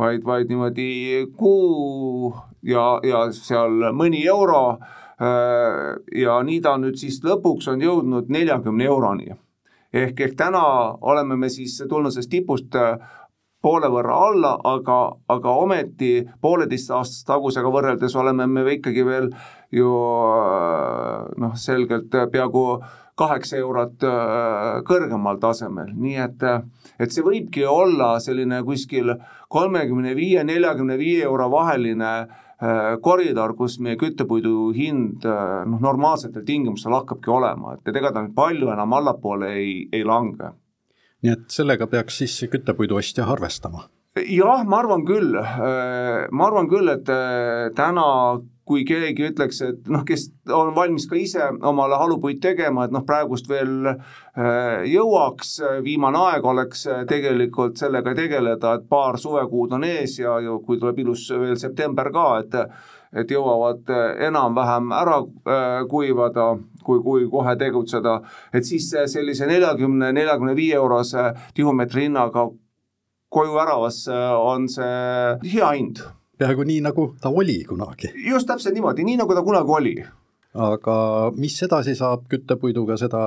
vaid, 0.00 0.24
vaid 0.24 0.48
niimoodi 0.48 1.26
kuu 1.36 2.32
ja, 2.62 2.86
ja 3.04 3.26
seal 3.34 3.92
mõni 3.96 4.24
euro. 4.28 4.78
Äh, 5.20 6.00
ja 6.16 6.38
nii 6.44 6.60
ta 6.64 6.76
nüüd 6.80 6.96
siis 7.00 7.20
lõpuks 7.24 7.68
on 7.72 7.82
jõudnud 7.84 8.30
neljakümne 8.32 8.86
euroni. 8.88 9.34
ehk, 9.92 10.20
ehk 10.20 10.36
täna 10.38 10.62
oleme 11.00 11.36
me 11.36 11.48
siis 11.48 11.82
tulnud 11.88 12.12
sellest 12.14 12.30
tipust 12.30 12.76
äh, 12.78 12.96
poole 13.62 13.90
võrra 13.92 14.16
alla, 14.28 14.54
aga, 14.64 14.98
aga 15.28 15.56
ometi 15.64 16.12
pooleteist 16.40 16.90
aastast 16.96 17.26
tagusega 17.28 17.72
võrreldes 17.72 18.16
oleme 18.16 18.46
me 18.46 18.64
ikkagi 18.76 19.04
veel 19.06 19.30
ju 19.74 19.92
äh, 19.92 21.30
noh, 21.40 21.54
selgelt 21.56 22.14
peaaegu 22.32 22.66
kaheksa 23.20 23.58
eurot 23.60 24.04
kõrgemal 24.88 25.36
tasemel, 25.42 25.90
nii 25.92 26.14
et, 26.24 26.44
et 26.96 27.12
see 27.12 27.20
võibki 27.20 27.66
olla 27.68 28.14
selline 28.22 28.62
kuskil 28.64 29.12
kolmekümne 29.52 30.14
viie, 30.16 30.44
neljakümne 30.46 30.96
viie 30.96 31.26
euro 31.26 31.50
vaheline 31.52 32.12
äh, 32.60 32.96
koridor, 33.02 33.56
kus 33.58 33.78
meie 33.82 33.98
küttepuidu 34.00 34.70
hind 34.76 35.26
äh, 35.26 35.62
noh, 35.66 35.82
normaalsetel 35.82 36.44
tingimustel 36.46 36.94
hakkabki 37.00 37.32
olema, 37.34 37.76
et 37.76 37.96
ega 37.96 38.12
ta 38.14 38.22
nüüd 38.24 38.36
palju 38.36 38.70
enam 38.72 38.98
allapoole 39.00 39.52
ei, 39.58 39.72
ei 39.92 40.04
lange. 40.06 40.52
Nii 41.22 41.32
et 41.36 41.48
sellega 41.52 41.88
peaks 41.90 42.20
siis 42.22 42.36
küttepuidu 42.52 43.00
ostja 43.00 43.26
arvestama? 43.30 43.88
jah, 44.20 44.64
ma 44.66 44.80
arvan 44.82 45.04
küll, 45.06 45.36
äh, 45.38 46.26
ma 46.32 46.48
arvan 46.48 46.68
küll, 46.70 46.90
et 46.92 47.10
täna 47.76 48.06
kui 48.70 48.84
keegi 48.86 49.26
ütleks, 49.32 49.58
et 49.66 49.88
noh, 49.90 50.04
kes 50.06 50.28
on 50.54 50.70
valmis 50.76 51.08
ka 51.10 51.18
ise 51.18 51.48
omale 51.66 51.98
halupuid 51.98 52.38
tegema, 52.42 52.86
et 52.86 52.94
noh, 52.94 53.02
praegust 53.06 53.50
veel 53.50 53.90
äh, 53.90 54.86
jõuaks, 54.86 55.56
viimane 55.82 56.20
aeg 56.30 56.46
oleks 56.46 56.86
äh, 56.86 57.02
tegelikult 57.10 57.80
sellega 57.80 58.14
tegeleda, 58.14 58.76
et 58.78 58.86
paar 58.90 59.18
suvekuud 59.18 59.74
on 59.74 59.88
ees 59.88 60.20
ja, 60.20 60.38
ja 60.44 60.54
kui 60.62 60.78
tuleb 60.78 61.02
ilus 61.02 61.26
veel 61.34 61.58
september 61.60 62.12
ka, 62.14 62.30
et 62.44 62.58
et 63.10 63.32
jõuavad 63.34 63.88
äh, 63.90 64.20
enam-vähem 64.28 64.92
ära 64.94 65.16
kuivada, 65.90 66.44
kui, 66.86 67.00
kui 67.02 67.24
kohe 67.32 67.56
tegutseda, 67.58 68.20
et 68.54 68.68
siis 68.68 68.86
sellise 69.10 69.50
neljakümne, 69.50 70.12
neljakümne 70.14 70.54
viie 70.54 70.78
eurose 70.78 71.32
tihumeetri 71.58 72.06
hinnaga 72.06 72.46
koju 73.34 73.58
väravasse 73.58 74.22
on 74.38 74.70
see 74.70 75.50
hea 75.56 75.74
hind 75.74 76.04
peaaegu 76.40 76.64
nii, 76.64 76.80
nagu 76.86 77.10
ta 77.20 77.28
oli 77.42 77.58
kunagi. 77.68 78.12
just 78.30 78.48
täpselt 78.48 78.74
niimoodi, 78.74 79.04
nii 79.04 79.20
nagu 79.20 79.36
ta 79.36 79.44
kunagi 79.44 79.76
oli 79.78 79.94
aga 80.50 81.30
mis 81.38 81.54
edasi 81.62 81.92
saab 81.94 82.24
küttepuiduga, 82.30 82.96
seda 82.98 83.20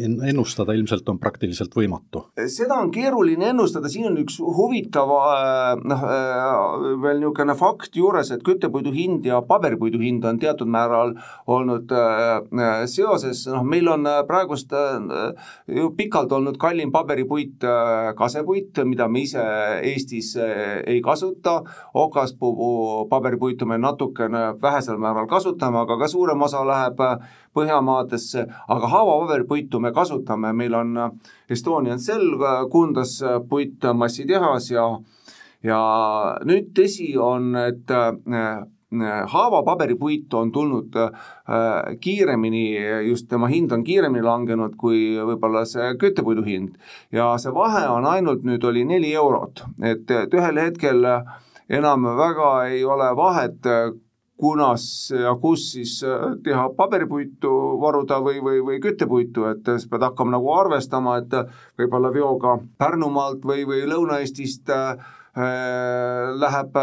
ennustada 0.00 0.72
ilmselt 0.72 1.08
on 1.12 1.18
praktiliselt 1.20 1.74
võimatu. 1.76 2.22
seda 2.48 2.78
on 2.80 2.88
keeruline 2.94 3.50
ennustada, 3.52 3.88
siin 3.92 4.06
on 4.08 4.16
üks 4.22 4.38
huvitav 4.40 5.12
äh, 5.12 5.82
noh, 5.84 6.04
äh, 6.08 6.86
veel 7.02 7.20
niisugune 7.20 7.56
fakt 7.58 7.96
juures, 7.96 8.30
et 8.32 8.44
küttepuidu 8.46 8.94
hind 8.94 9.28
ja 9.28 9.42
paberipuidu 9.44 10.00
hind 10.00 10.24
on 10.24 10.38
teatud 10.40 10.70
määral 10.72 11.12
olnud 11.46 11.92
äh, 11.92 12.86
seoses, 12.88 13.44
noh, 13.52 13.66
meil 13.66 13.88
on 13.92 14.08
praegust 14.28 14.72
ju 15.68 15.90
pikalt 15.98 16.32
olnud 16.32 16.56
kallim 16.60 16.92
paberipuit 16.92 17.60
kasepuit, 18.16 18.80
mida 18.88 19.08
me 19.08 19.24
ise 19.26 19.42
Eestis 19.90 20.32
ei 20.40 21.00
kasuta, 21.04 21.58
okaspuu 21.94 23.06
paberipuitu 23.10 23.68
me 23.68 23.76
natukene 23.78 24.54
vähesel 24.62 25.00
määral 25.00 25.28
kasutame, 25.28 25.82
aga 25.84 25.98
ka 26.00 26.08
suurem 26.08 26.42
osa 26.48 26.64
läheb 26.70 27.00
äh, 27.04 27.30
Põhjamaadesse, 27.50 28.44
aga 28.70 28.88
haavapaberipuitu 28.92 29.80
me 29.82 29.90
kasutame, 29.92 30.52
meil 30.54 30.74
on 30.78 30.96
äh, 30.96 31.08
Estonian 31.50 31.98
Cell 31.98 32.36
äh, 32.38 32.66
Kundas 32.70 33.16
puitmassitehas 33.48 34.70
ja 34.70 34.90
ja 35.62 35.78
nüüd 36.48 36.70
tõsi 36.72 37.10
on, 37.20 37.50
et 37.58 37.90
haavapaberipuit 39.28 40.32
on 40.34 40.48
tulnud 40.52 40.94
kiiremini, 42.00 42.62
just 43.10 43.28
tema 43.28 43.50
hind 43.52 43.74
on 43.76 43.84
kiiremini 43.84 44.24
langenud 44.24 44.78
kui 44.80 45.18
võib-olla 45.18 45.66
see 45.68 45.90
küttepuidu 46.00 46.46
hind. 46.46 46.78
ja 47.12 47.34
see 47.36 47.52
vahe 47.52 47.84
on 47.92 48.08
ainult 48.08 48.40
nüüd 48.48 48.64
oli 48.64 48.86
neli 48.88 49.12
eurot, 49.12 49.66
et, 49.84 50.08
et 50.08 50.32
ühel 50.32 50.62
hetkel 50.64 51.04
enam 51.68 52.08
väga 52.16 52.50
ei 52.72 52.80
ole 52.84 53.12
vahet, 53.16 53.68
kunas 54.40 54.84
ja 55.14 55.34
kus 55.40 55.66
siis 55.74 55.98
teha 56.44 56.66
paberipuitu 56.76 57.52
varuda 57.80 58.20
või, 58.24 58.40
või, 58.44 58.60
või 58.66 58.80
küttepuitu, 58.82 59.46
et 59.52 59.72
sa 59.76 59.90
pead 59.90 60.06
hakkama 60.08 60.36
nagu 60.38 60.52
arvestama, 60.56 61.18
et 61.20 61.36
võib-olla 61.78 62.12
veoga 62.14 62.58
Pärnumaalt 62.80 63.44
või, 63.46 63.64
või 63.68 63.84
Lõuna-Eestist 63.90 64.72
äh, 64.74 65.10
läheb 66.40 66.78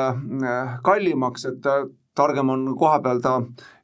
kallimaks, 0.83 1.45
et 1.49 1.65
targem 2.17 2.49
on 2.49 2.69
koha 2.77 3.01
peal 3.03 3.19
ta 3.21 3.35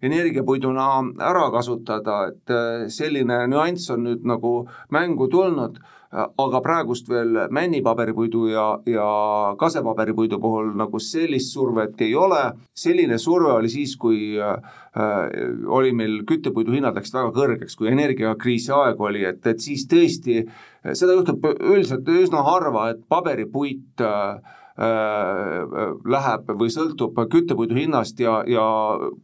energiapuiduna 0.01 0.88
ära 1.22 1.50
kasutada, 1.53 2.24
et 2.32 2.53
selline 2.94 3.44
nüanss 3.51 3.92
on 3.94 4.08
nüüd 4.08 4.24
nagu 4.25 4.63
mängu 4.94 5.27
tulnud 5.30 5.77
aga 6.13 6.62
praegust 6.62 7.08
veel 7.10 7.38
männipaberipuidu 7.53 8.46
ja, 8.51 8.67
ja 8.86 9.08
kasepaberipuidu 9.60 10.38
puhul 10.41 10.74
nagu 10.77 11.01
sellist 11.01 11.53
survet 11.53 12.01
ei 12.05 12.13
ole, 12.15 12.41
selline 12.77 13.17
surve 13.22 13.53
oli 13.55 13.72
siis, 13.74 13.96
kui 13.98 14.36
äh, 14.38 14.58
oli 15.67 15.93
meil 15.98 16.22
küttepuidu 16.29 16.75
hinnad 16.77 16.98
läksid 17.00 17.17
väga 17.17 17.34
kõrgeks, 17.38 17.77
kui 17.79 17.89
energiakriisi 17.93 18.74
aeg 18.77 19.01
oli, 19.01 19.25
et, 19.25 19.41
et 19.50 19.63
siis 19.63 19.88
tõesti, 19.89 20.43
seda 20.93 21.17
juhtub 21.17 21.50
üldiselt 21.55 22.10
üsna 22.13 22.46
harva, 22.46 22.91
et 22.93 23.01
paberipuit 23.10 24.05
äh, 24.05 24.60
läheb 24.74 26.48
või 26.58 26.72
sõltub 26.74 27.20
küttepuidu 27.29 27.77
hinnast 27.77 28.22
ja, 28.22 28.39
ja 28.50 28.63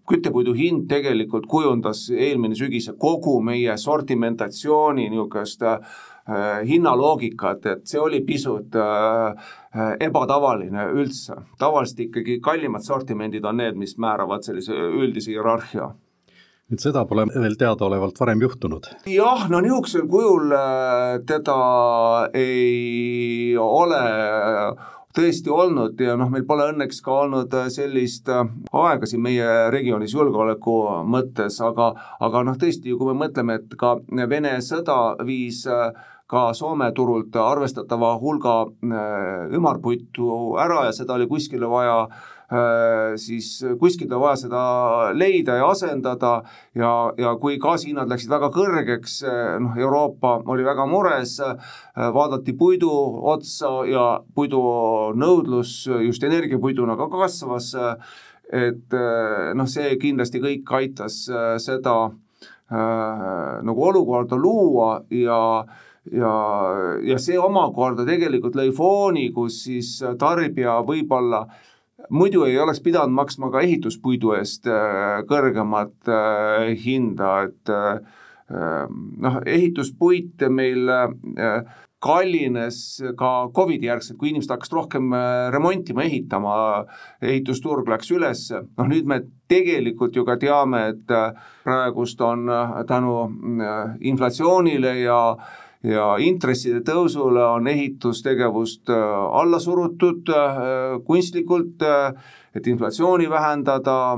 küttepuidu 0.10 0.54
hind 0.54 0.86
tegelikult 0.92 1.48
kujundas 1.50 2.04
eelmine 2.14 2.58
sügis 2.58 2.92
kogu 3.02 3.40
meie 3.42 3.74
sortimentatsiooni 3.82 5.08
niisugust 5.10 5.66
äh, 5.66 5.82
Äh, 5.82 6.09
hinnaloogikat, 6.68 7.66
et 7.66 7.88
see 7.90 8.02
oli 8.02 8.22
pisut 8.26 8.76
äh, 8.76 9.48
äh, 9.76 9.96
ebatavaline 10.10 10.90
üldse. 10.94 11.40
tavaliselt 11.60 12.06
ikkagi 12.08 12.40
kallimad 12.44 12.86
sortimendid 12.86 13.46
on 13.46 13.58
need, 13.62 13.80
mis 13.80 13.98
määravad 13.98 14.46
sellise 14.46 14.76
üldise 14.76 15.34
hierarhia 15.34 15.94
nüüd 16.70 16.84
seda 16.84 17.02
pole 17.10 17.26
veel 17.34 17.56
teadaolevalt 17.58 18.20
varem 18.22 18.42
juhtunud? 18.46 18.92
jah, 19.10 19.48
no 19.50 19.62
niisugusel 19.66 20.06
kujul 20.12 20.54
teda 21.26 21.60
ei 22.38 23.58
ole 23.58 24.04
tõesti 25.16 25.50
olnud 25.52 26.00
ja 26.02 26.16
noh, 26.20 26.30
meil 26.32 26.46
pole 26.48 26.70
õnneks 26.72 27.02
ka 27.06 27.16
olnud 27.24 27.54
äh, 27.58 27.68
sellist 27.74 28.30
äh, 28.30 28.46
aega 28.78 29.10
siin 29.10 29.24
meie 29.26 29.48
regioonis 29.74 30.14
julgeoleku 30.14 30.76
mõttes, 31.10 31.60
aga, 31.66 31.92
aga 32.22 32.44
noh, 32.46 32.60
tõesti, 32.60 32.94
kui 32.98 33.10
me 33.10 33.26
mõtleme, 33.26 33.60
et 33.60 33.76
ka 33.80 33.98
Vene 34.30 34.58
sõda 34.66 35.18
viis 35.26 35.64
äh, 35.70 35.90
ka 36.30 36.50
Soome 36.54 36.92
turult 36.94 37.36
arvestatava 37.36 38.16
hulga 38.22 38.60
ümarpuitu 39.56 40.58
ära 40.62 40.84
ja 40.86 40.92
seda 40.94 41.16
oli 41.18 41.26
kuskile 41.32 41.70
vaja 41.72 42.04
Äh, 42.50 43.14
siis 43.22 43.66
kuskilt 43.78 44.14
on 44.14 44.24
vaja 44.24 44.38
seda 44.42 44.62
leida 45.14 45.60
ja 45.60 45.68
asendada. 45.70 46.32
Ja, 46.76 46.92
ja 47.18 47.36
kui 47.38 47.60
gaasihinnad 47.62 48.10
läksid 48.10 48.32
väga 48.32 48.50
kõrgeks, 48.56 49.20
äh, 49.22 49.58
noh, 49.62 49.76
Euroopa 49.78 50.40
oli 50.50 50.66
väga 50.66 50.88
mures, 50.90 51.36
äh, 51.46 51.76
vaadati 52.16 52.56
puidu 52.58 52.90
otsa 53.30 53.70
ja 53.86 54.06
puidu 54.34 54.62
nõudlus 55.14 55.84
just 56.08 56.26
energiapuiduna 56.26 56.98
ka 56.98 57.06
kasvas, 57.14 57.76
et 58.50 58.98
noh, 59.54 59.70
see 59.70 59.94
kindlasti 60.02 60.42
kõik 60.42 60.72
aitas 60.74 61.20
seda 61.62 61.96
äh, 62.10 63.62
nagu 63.62 63.86
olukorda 63.92 64.40
luua 64.42 65.04
ja 65.14 65.38
ja, 66.12 66.36
ja 67.04 67.18
see 67.22 67.40
omakorda 67.40 68.06
tegelikult 68.08 68.56
lõi 68.56 68.70
fooni, 68.76 69.30
kus 69.36 69.64
siis 69.66 69.98
tarbija 70.20 70.80
võib-olla 70.88 71.46
muidu 72.10 72.46
ei 72.48 72.58
oleks 72.60 72.82
pidanud 72.84 73.14
maksma 73.16 73.52
ka 73.52 73.64
ehituspuidu 73.66 74.34
eest 74.38 74.70
äh, 74.70 75.20
kõrgemat 75.30 76.10
äh, 76.10 76.72
hinda, 76.80 77.34
et 77.50 77.74
äh, 77.74 78.00
noh, 78.50 79.42
ehituspuit 79.46 80.42
meil 80.50 80.90
kallines 82.02 82.80
ka 83.20 83.30
Covidi 83.54 83.86
järgselt, 83.86 84.18
kui 84.18 84.32
inimesed 84.32 84.50
hakkasid 84.56 84.74
rohkem 84.74 85.12
remontima, 85.54 86.02
ehitama, 86.08 86.56
ehitusturg 87.22 87.92
läks 87.92 88.10
üles, 88.16 88.48
noh 88.56 88.90
nüüd 88.90 89.06
me 89.06 89.20
tegelikult 89.52 90.18
ju 90.18 90.24
ka 90.26 90.40
teame, 90.42 90.82
et 90.96 91.14
praegust 91.68 92.24
on 92.26 92.50
tänu 92.90 93.20
inflatsioonile 94.10 94.96
ja 95.04 95.20
äh, 95.36 95.69
ja 95.84 96.06
intresside 96.20 96.82
tõusule 96.84 97.44
on 97.56 97.68
ehitustegevust 97.72 98.92
äh, 98.92 99.04
alla 99.42 99.60
surutud 99.64 100.30
äh, 100.34 100.62
kunstlikult, 101.08 101.82
äh, 101.82 102.14
et 102.56 102.68
inflatsiooni 102.68 103.28
vähendada, 103.30 104.18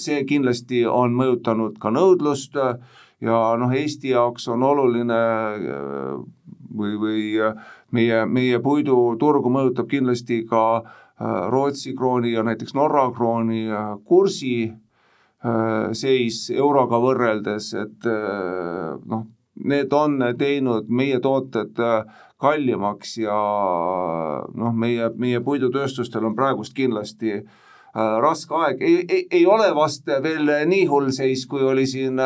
see 0.00 0.22
kindlasti 0.24 0.86
on 0.88 1.12
mõjutanud 1.12 1.76
ka 1.78 1.92
nõudlust 1.92 2.56
ja 2.56 3.40
noh, 3.60 3.74
Eesti 3.76 4.14
jaoks 4.14 4.48
on 4.48 4.64
oluline 4.64 5.18
või, 6.72 6.94
või 7.02 7.20
meie, 7.92 8.22
meie 8.24 8.62
puiduturgu 8.64 9.52
mõjutab 9.52 9.92
kindlasti 9.92 10.40
ka 10.48 10.64
Rootsi 11.52 11.92
krooni 11.98 12.32
ja 12.32 12.46
näiteks 12.48 12.72
Norra 12.78 13.10
krooni 13.12 13.66
kursi 14.08 14.72
seis 15.92 16.46
euroga 16.48 17.02
võrreldes, 17.04 17.74
et 17.76 18.08
noh, 18.08 19.26
need 19.64 19.92
on 19.92 20.18
teinud 20.38 20.88
meie 20.88 21.20
tooted 21.20 21.78
äh, 21.82 22.04
kallimaks 22.38 23.16
ja 23.18 23.38
noh, 24.54 24.74
meie, 24.74 25.10
meie 25.18 25.40
puidutööstustel 25.44 26.26
on 26.28 26.36
praegust 26.38 26.76
kindlasti 26.76 27.34
äh, 27.38 27.42
raske 28.22 28.54
aeg, 28.54 28.82
ei, 28.82 29.02
ei, 29.08 29.26
ei 29.40 29.46
ole 29.46 29.70
vast 29.76 30.06
veel 30.22 30.50
nii 30.70 30.86
hull 30.90 31.10
seis, 31.14 31.46
kui 31.50 31.64
oli 31.66 31.86
siin 31.86 32.20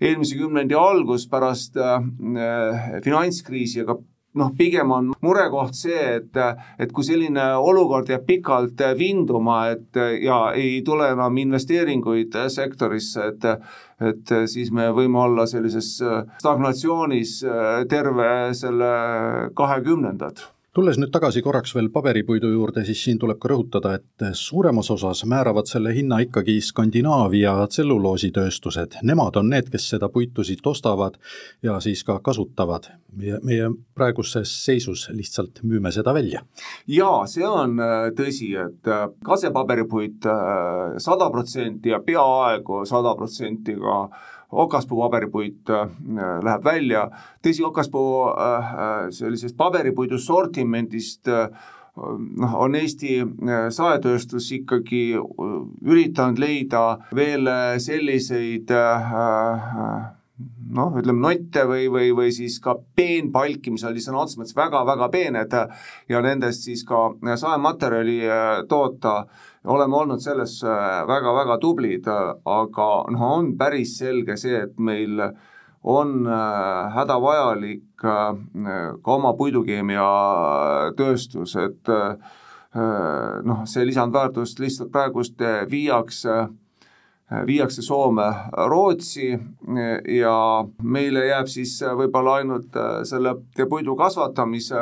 eelmise 0.00 0.38
kümnendi 0.38 0.78
algus 0.78 1.26
pärast 1.30 1.76
äh, 1.82 1.98
finantskriisi, 3.04 3.82
aga 3.82 3.98
noh, 4.38 4.52
pigem 4.58 4.92
on 4.94 5.12
murekoht 5.24 5.76
see, 5.78 6.00
et, 6.18 6.38
et 6.78 6.92
kui 6.94 7.06
selline 7.06 7.50
olukord 7.58 8.10
jääb 8.10 8.26
pikalt 8.28 8.82
vinduma, 8.98 9.60
et 9.74 9.98
ja 10.22 10.40
ei 10.56 10.80
tule 10.86 11.10
enam 11.14 11.42
investeeringuid 11.44 12.38
sektorisse, 12.54 13.32
et 13.32 13.52
et 13.98 14.30
siis 14.46 14.68
me 14.70 14.84
võime 14.94 15.18
olla 15.18 15.42
sellises 15.50 15.96
stagnatsioonis 16.38 17.32
terve 17.90 18.28
selle 18.54 18.92
kahekümnendad 19.58 20.44
tulles 20.78 20.94
nüüd 21.00 21.10
tagasi 21.10 21.40
korraks 21.42 21.72
veel 21.74 21.88
paberipuidu 21.90 22.52
juurde, 22.52 22.84
siis 22.86 23.00
siin 23.02 23.18
tuleb 23.18 23.40
ka 23.42 23.48
rõhutada, 23.50 23.96
et 23.98 24.22
suuremas 24.38 24.92
osas 24.94 25.24
määravad 25.26 25.66
selle 25.66 25.90
hinna 25.96 26.20
ikkagi 26.22 26.54
Skandinaavia 26.62 27.56
tselluloositööstused. 27.72 29.00
Nemad 29.10 29.40
on 29.40 29.50
need, 29.50 29.72
kes 29.72 29.88
seda 29.96 30.06
puitu 30.14 30.46
siit 30.46 30.62
ostavad 30.70 31.18
ja 31.66 31.80
siis 31.82 32.04
ka 32.06 32.20
kasutavad. 32.22 32.92
meie, 33.18 33.38
meie 33.42 33.70
praeguses 33.96 34.52
seisus 34.64 35.08
lihtsalt 35.10 35.62
müüme 35.64 35.90
seda 35.90 36.14
välja. 36.14 36.44
jaa, 36.86 37.26
see 37.26 37.46
on 37.46 37.80
äh, 37.80 38.12
tõsi, 38.14 38.52
et 38.54 38.86
äh, 38.86 39.08
kasepaberipuit 39.24 40.26
äh, 40.30 40.98
sada 40.98 41.30
protsenti 41.30 41.88
ja 41.88 41.98
peaaegu 41.98 42.84
sada 42.86 43.16
protsenti 43.16 43.74
ka 43.74 44.10
okaspuu 44.52 45.00
paberipuit 45.02 45.70
äh, 45.70 45.88
läheb 46.44 46.64
välja, 46.64 47.08
tõsi, 47.44 47.64
okaspuu 47.66 48.12
äh, 48.30 48.70
äh, 48.84 49.10
sellisest 49.14 49.56
paberipuidu 49.56 50.18
sortimendist 50.18 51.28
noh, 51.28 52.52
on 52.62 52.76
Eesti 52.78 53.18
saetööstus 53.74 54.52
ikkagi 54.54 55.18
üritanud 55.18 56.38
leida 56.38 56.82
veel 57.14 57.50
selliseid 57.82 58.70
noh, 60.78 60.94
ütleme 61.00 61.24
notte 61.24 61.64
või, 61.66 61.88
või, 61.90 62.12
või 62.14 62.30
siis 62.32 62.60
ka 62.62 62.76
peenpalki, 62.96 63.72
mis 63.74 63.82
oli 63.88 64.04
sõna 64.04 64.22
otseses 64.22 64.38
mõttes 64.38 64.56
väga-väga 64.56 65.10
peened 65.10 65.58
ja 66.08 66.22
nendest 66.22 66.68
siis 66.68 66.86
ka 66.86 67.08
saematerjali 67.42 68.20
toota 68.70 69.24
oleme 69.64 69.96
olnud 69.96 70.20
selles 70.22 70.62
väga-väga 71.08 71.54
äh, 71.54 71.60
tublid, 71.60 72.06
aga 72.44 73.04
noh, 73.12 73.22
on 73.38 73.56
päris 73.58 73.98
selge 73.98 74.36
see, 74.38 74.62
et 74.62 74.78
meil 74.78 75.20
on 75.88 76.26
äh, 76.26 76.92
hädavajalik 76.94 78.04
äh, 78.04 78.34
ka 79.02 79.12
oma 79.14 79.32
puidukeemiatööstus, 79.38 81.56
et 81.64 81.88
noh, 83.48 83.60
see 83.66 83.86
lisandväärtus 83.88 84.58
lihtsalt 84.60 84.92
praegust 84.92 85.40
viiakse 85.70 86.48
viiakse 87.46 87.82
Soome, 87.84 88.34
Rootsi 88.70 89.38
ja 90.16 90.64
meile 90.82 91.26
jääb 91.26 91.46
siis 91.52 91.82
võib-olla 91.82 92.34
ainult 92.40 92.72
selle 93.08 93.34
puidu 93.68 93.96
kasvatamise 93.96 94.76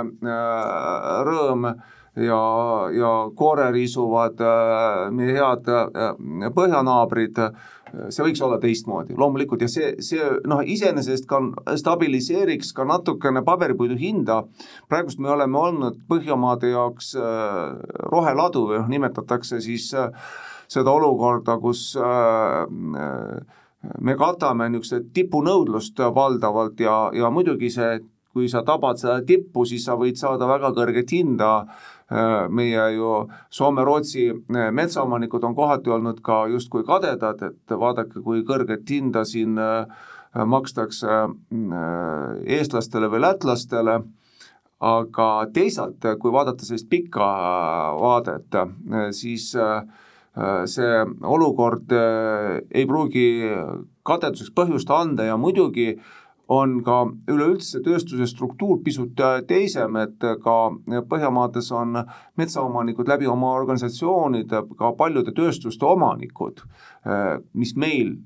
rõõm 1.27 1.67
ja, 2.17 2.89
ja 2.93 3.31
koore 3.35 3.71
riisuvad 3.73 4.41
äh, 4.41 5.11
meie 5.13 5.37
head 5.37 5.69
äh, 5.69 6.15
põhjanaabrid, 6.55 7.41
see 8.11 8.25
võiks 8.27 8.43
olla 8.43 8.59
teistmoodi, 8.61 9.15
loomulikult, 9.19 9.63
ja 9.63 9.69
see, 9.71 9.93
see 10.05 10.25
noh, 10.49 10.63
iseenesest 10.65 11.29
ka 11.31 11.41
stabiliseeriks 11.79 12.73
ka 12.77 12.87
natukene 12.89 13.45
paberipuidu 13.47 13.99
hinda, 14.01 14.43
praegust 14.91 15.21
me 15.23 15.31
oleme 15.33 15.59
olnud 15.61 16.01
Põhjamaade 16.09 16.73
jaoks 16.73 17.15
äh, 17.21 17.77
roheladu 18.13 18.67
või 18.71 18.81
noh, 18.81 18.91
nimetatakse 18.97 19.61
siis 19.65 19.91
seda 20.67 20.91
olukorda, 20.91 21.61
kus 21.63 21.93
me 24.03 24.15
katame 24.19 24.67
niisugust 24.73 25.13
tipunõudlust 25.15 26.01
valdavalt 26.15 26.81
ja, 26.83 26.97
ja 27.15 27.31
muidugi 27.31 27.71
see, 27.71 28.01
kui 28.35 28.51
sa 28.51 28.65
tabad 28.67 28.99
seda 28.99 29.21
tippu, 29.25 29.63
siis 29.65 29.87
sa 29.87 29.95
võid 29.97 30.19
saada 30.19 30.49
väga 30.51 30.73
kõrget 30.75 31.15
hinda 31.15 31.53
meie 32.51 32.83
ju 32.95 33.13
Soome-Rootsi 33.51 34.29
metsaomanikud 34.73 35.45
on 35.45 35.55
kohati 35.55 35.91
olnud 35.91 36.21
ka 36.23 36.47
justkui 36.53 36.85
kadedad, 36.87 37.43
et 37.43 37.75
vaadake, 37.79 38.23
kui 38.23 38.45
kõrget 38.47 38.87
hinda 38.91 39.25
siin 39.27 39.59
makstakse 40.37 41.23
eestlastele 42.47 43.11
või 43.11 43.25
lätlastele. 43.25 44.01
Aga 44.87 45.47
teisalt, 45.57 46.05
kui 46.21 46.33
vaadata 46.33 46.67
sellist 46.67 46.91
pikka 46.93 47.27
vaadet, 47.97 48.59
siis 49.17 49.49
see 50.69 50.99
olukord 51.25 51.95
ei 51.97 52.85
pruugi 52.85 53.25
kadeduseks 54.05 54.53
põhjust 54.53 54.93
anda 54.93 55.25
ja 55.25 55.39
muidugi 55.41 55.95
on 56.49 56.79
ka 56.87 57.01
üleüldse 57.31 57.81
tööstuse 57.83 58.27
struktuur 58.31 58.79
pisut 58.85 59.19
teisem, 59.49 59.97
et 59.99 60.27
ka 60.43 60.57
Põhjamaades 61.11 61.73
on 61.75 61.99
metsaomanikud 62.39 63.09
läbi 63.11 63.27
oma 63.31 63.53
organisatsioonide 63.59 64.63
ka 64.79 64.93
paljude 64.99 65.35
tööstuste 65.35 65.87
omanikud, 65.89 66.63
mis 67.55 67.75
meil 67.77 68.17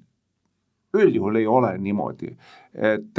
üldjuhul 0.96 1.38
ei 1.38 1.46
ole 1.46 1.70
niimoodi. 1.78 2.36
et, 2.74 3.18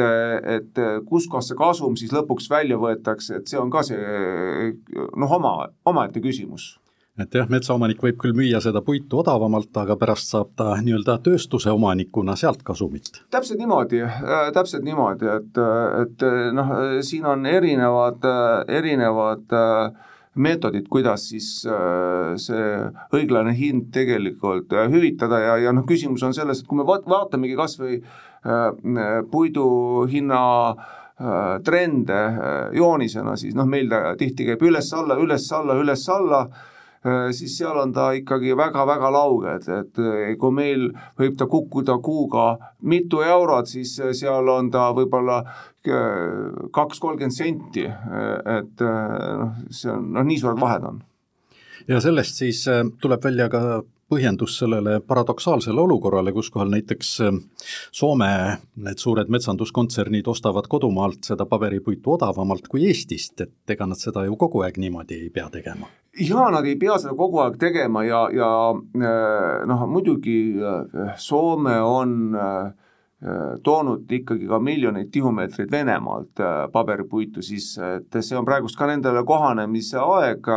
et 0.56 0.80
kuskohast 1.08 1.52
see 1.52 1.58
kasum 1.58 1.96
siis 2.00 2.12
lõpuks 2.14 2.50
välja 2.52 2.78
võetakse, 2.78 3.40
et 3.40 3.48
see 3.48 3.60
on 3.60 3.72
ka 3.72 3.84
see 3.84 3.98
noh, 5.16 5.32
oma, 5.40 5.70
omaette 5.86 6.22
küsimus 6.24 6.81
et 7.24 7.40
jah, 7.40 7.50
metsaomanik 7.50 8.04
võib 8.04 8.20
küll 8.22 8.36
müüa 8.38 8.62
seda 8.64 8.84
puitu 8.86 9.22
odavamalt, 9.22 9.72
aga 9.78 9.98
pärast 10.02 10.32
saab 10.34 10.54
ta 10.60 10.76
nii-öelda 10.82 11.20
tööstuse 11.26 11.74
omanikuna 11.74 12.36
sealt 12.40 12.64
kasumit. 12.68 13.24
täpselt 13.32 13.60
niimoodi 13.60 14.04
äh,, 14.06 14.52
täpselt 14.54 14.86
niimoodi, 14.88 15.28
et, 15.40 15.60
et 16.06 16.30
noh, 16.58 16.72
siin 17.06 17.28
on 17.30 17.46
erinevad, 17.50 18.26
erinevad 18.70 19.58
äh, 19.58 20.10
meetodid, 20.36 20.88
kuidas 20.90 21.26
siis 21.30 21.50
äh, 21.68 22.34
see 22.40 22.68
õiglane 23.16 23.54
hind 23.58 23.90
tegelikult 23.96 24.72
äh, 24.74 24.88
hüvitada 24.92 25.42
ja, 25.44 25.58
ja 25.66 25.74
noh, 25.76 25.86
küsimus 25.88 26.24
on 26.24 26.36
selles, 26.36 26.62
et 26.62 26.70
kui 26.70 26.80
me 26.80 26.88
vaat-, 26.88 27.08
vaatamegi 27.10 27.58
kas 27.60 27.76
või 27.82 28.00
äh, 28.00 29.22
puidu 29.32 29.68
hinna 30.12 30.42
trende 31.62 32.16
joonisena, 32.74 33.36
siis 33.38 33.54
noh, 33.54 33.68
meil 33.70 33.92
ta 33.92 34.16
tihti 34.18 34.48
käib 34.48 34.64
üles-alla, 34.66 35.20
üles-alla, 35.22 35.76
üles-alla, 35.78 36.40
siis 37.34 37.56
seal 37.58 37.78
on 37.82 37.94
ta 37.94 38.12
ikkagi 38.14 38.54
väga-väga 38.58 39.12
lauge, 39.14 39.56
et, 39.58 39.70
et 39.74 40.38
kui 40.40 40.54
meil 40.54 40.90
võib 41.18 41.38
ta 41.38 41.48
kukkuda 41.50 41.98
kuuga 42.04 42.46
mitu 42.86 43.24
eurot, 43.26 43.70
siis 43.70 43.96
seal 44.20 44.50
on 44.54 44.70
ta 44.74 44.92
võib-olla 44.94 45.40
kaks 45.82 47.02
kolmkümmend 47.02 47.34
senti, 47.34 47.88
et 47.88 48.84
noh, 48.86 49.56
see 49.74 49.90
on, 49.90 50.12
noh, 50.14 50.28
nii 50.28 50.38
suured 50.44 50.62
vahed 50.62 50.86
on. 50.92 51.02
ja 51.90 51.98
sellest 52.04 52.38
siis 52.38 52.62
äh, 52.70 52.84
tuleb 53.02 53.24
välja 53.26 53.50
ka 53.50 53.82
põhjendus 54.12 54.58
sellele 54.60 55.00
paradoksaalsele 55.08 55.82
olukorrale, 55.82 56.34
kus 56.36 56.52
kohal 56.52 56.69
näiteks 56.74 57.13
äh, 57.26 57.39
Soome 57.91 58.32
need 58.76 59.00
suured 59.02 59.32
metsanduskontsernid 59.32 60.28
ostavad 60.28 60.67
kodumaalt 60.69 61.32
seda 61.32 61.47
paberipuitu 61.50 62.17
odavamalt 62.17 62.67
kui 62.71 62.86
Eestist, 62.91 63.41
et 63.41 63.76
ega 63.76 63.88
nad 63.88 64.00
seda 64.00 64.26
ju 64.28 64.38
kogu 64.39 64.65
aeg 64.65 64.78
niimoodi 64.82 65.24
ei 65.24 65.30
pea 65.34 65.50
tegema. 65.50 65.89
jaa, 66.19 66.52
nad 66.52 66.67
ei 66.67 66.76
pea 66.76 67.00
seda 67.00 67.15
kogu 67.17 67.41
aeg 67.45 67.58
tegema 67.60 68.04
ja, 68.04 68.28
ja 68.36 68.52
äh, 68.76 69.65
noh, 69.67 69.88
muidugi 69.89 70.38
Soome 71.17 71.80
on 71.82 72.36
äh, 72.36 72.71
Äh, 73.21 73.60
toonud 73.63 74.10
ikkagi 74.10 74.47
ka 74.50 74.58
miljoneid 74.60 75.12
tihumeetreid 75.13 75.69
Venemaalt 75.71 76.39
äh, 76.41 76.63
paberipuitu 76.74 77.43
sisse, 77.45 78.00
et 78.00 78.15
see 78.26 78.38
on 78.38 78.47
praegust 78.47 78.80
ka 78.80 78.88
nendele 78.89 79.21
kohanemise 79.30 80.00
aeg, 80.02 80.50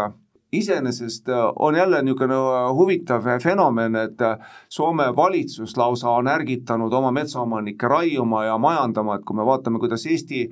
iseenesest 0.58 1.28
äh, 1.28 1.46
on 1.56 1.76
jälle 1.78 2.02
niisugune 2.02 2.36
huvitav 2.74 3.26
fenomen, 3.42 3.96
et 3.96 4.20
Soome 4.68 5.08
valitsus 5.16 5.76
lausa 5.76 6.10
on 6.10 6.28
ärgitanud 6.28 6.92
oma 6.92 7.10
metsaomanikke 7.12 7.88
raiuma 7.88 8.44
ja 8.44 8.58
majandama, 8.58 9.16
et 9.16 9.24
kui 9.24 9.36
me 9.36 9.46
vaatame, 9.46 9.78
kuidas 9.78 10.06
Eesti 10.06 10.48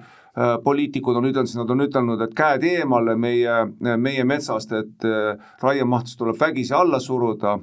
poliitikud 0.65 1.17
on 1.17 1.27
ütelnud, 1.29 1.47
siis 1.47 1.61
nad 1.61 1.71
on 1.71 1.85
ütelnud, 1.85 2.21
et 2.25 2.33
käed 2.35 2.63
eemale 2.65 3.17
meie, 3.21 3.57
meie 4.01 4.25
metsast, 4.25 4.73
et 4.73 5.05
raiemahtus 5.61 6.17
tuleb 6.17 6.39
vägisi 6.41 6.73
alla 6.75 7.01
suruda, 7.01 7.59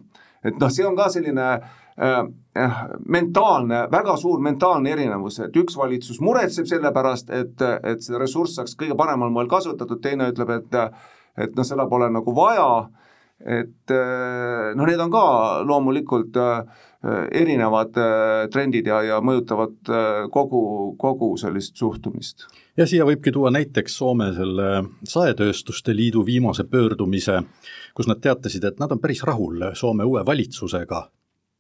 et 0.46 0.60
noh, 0.62 0.70
see 0.70 0.86
on 0.86 0.94
ka 0.96 1.08
selline 1.10 1.48
äh, 1.56 1.72
Äh, 2.02 2.20
äh, 2.64 2.72
mentaalne, 3.06 3.88
väga 3.92 4.16
suur 4.18 4.40
mentaalne 4.40 4.94
erinevus, 4.94 5.42
et 5.44 5.58
üks 5.60 5.76
valitsus 5.76 6.22
muretseb 6.24 6.68
selle 6.70 6.94
pärast, 6.96 7.28
et, 7.36 7.60
et 7.84 8.06
see 8.06 8.16
ressurss 8.22 8.56
saaks 8.56 8.78
kõige 8.80 8.96
paremal 8.96 9.34
moel 9.36 9.50
kasutatud, 9.52 10.00
teine 10.00 10.30
ütleb, 10.32 10.54
et 10.56 10.78
et 11.40 11.56
noh, 11.56 11.68
seda 11.68 11.88
pole 11.90 12.10
nagu 12.14 12.36
vaja, 12.36 12.70
et 13.40 13.94
äh, 13.96 14.70
noh, 14.76 14.86
need 14.86 15.00
on 15.00 15.12
ka 15.14 15.26
loomulikult 15.68 16.40
erinevad 17.00 17.96
trendid 18.52 18.90
ja, 18.92 18.98
ja 19.08 19.18
mõjutavad 19.24 19.88
kogu, 20.36 20.64
kogu 21.00 21.30
sellist 21.40 21.80
suhtumist. 21.80 22.44
ja 22.76 22.84
siia 22.84 23.06
võibki 23.08 23.32
tuua 23.32 23.54
näiteks 23.56 23.96
Soome 24.02 24.34
selle 24.36 24.68
saetööstuste 25.08 25.96
liidu 25.96 26.26
viimase 26.28 26.66
pöördumise, 26.68 27.38
kus 27.96 28.12
nad 28.12 28.20
teatasid, 28.20 28.68
et 28.68 28.84
nad 28.84 28.92
on 28.92 29.00
päris 29.00 29.24
rahul 29.24 29.70
Soome 29.80 30.04
uue 30.04 30.26
valitsusega 30.28 31.06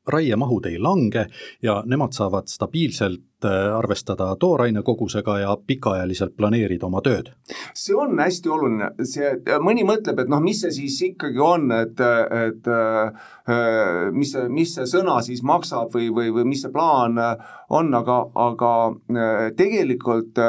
raiemahud 0.09 0.65
ei 0.69 0.79
lange 0.79 1.25
ja 1.63 1.79
nemad 1.85 2.13
saavad 2.13 2.47
stabiilselt 2.47 3.45
äh, 3.45 3.77
arvestada 3.77 4.29
tooraine 4.39 4.83
kogusega 4.83 5.39
ja 5.39 5.57
pikaajaliselt 5.67 6.35
planeerida 6.37 6.85
oma 6.85 7.01
tööd. 7.05 7.31
see 7.73 7.95
on 7.95 8.19
hästi 8.19 8.49
oluline, 8.49 8.91
see, 9.03 9.31
mõni 9.63 9.85
mõtleb, 9.87 10.23
et 10.23 10.31
noh, 10.31 10.41
mis 10.43 10.61
see 10.63 10.73
siis 10.75 10.99
ikkagi 11.11 11.39
on, 11.39 11.71
et, 11.75 12.01
et 12.47 12.71
äh, 12.73 14.11
mis 14.11 14.33
see, 14.35 14.49
mis 14.49 14.75
see 14.75 14.87
sõna 14.89 15.19
siis 15.25 15.43
maksab 15.43 15.93
või, 15.95 16.09
või, 16.13 16.33
või 16.35 16.49
mis 16.53 16.65
see 16.65 16.73
plaan 16.73 17.17
on, 17.19 17.93
aga, 17.93 18.21
aga 18.35 18.73
äh, 18.89 19.49
tegelikult 19.57 20.45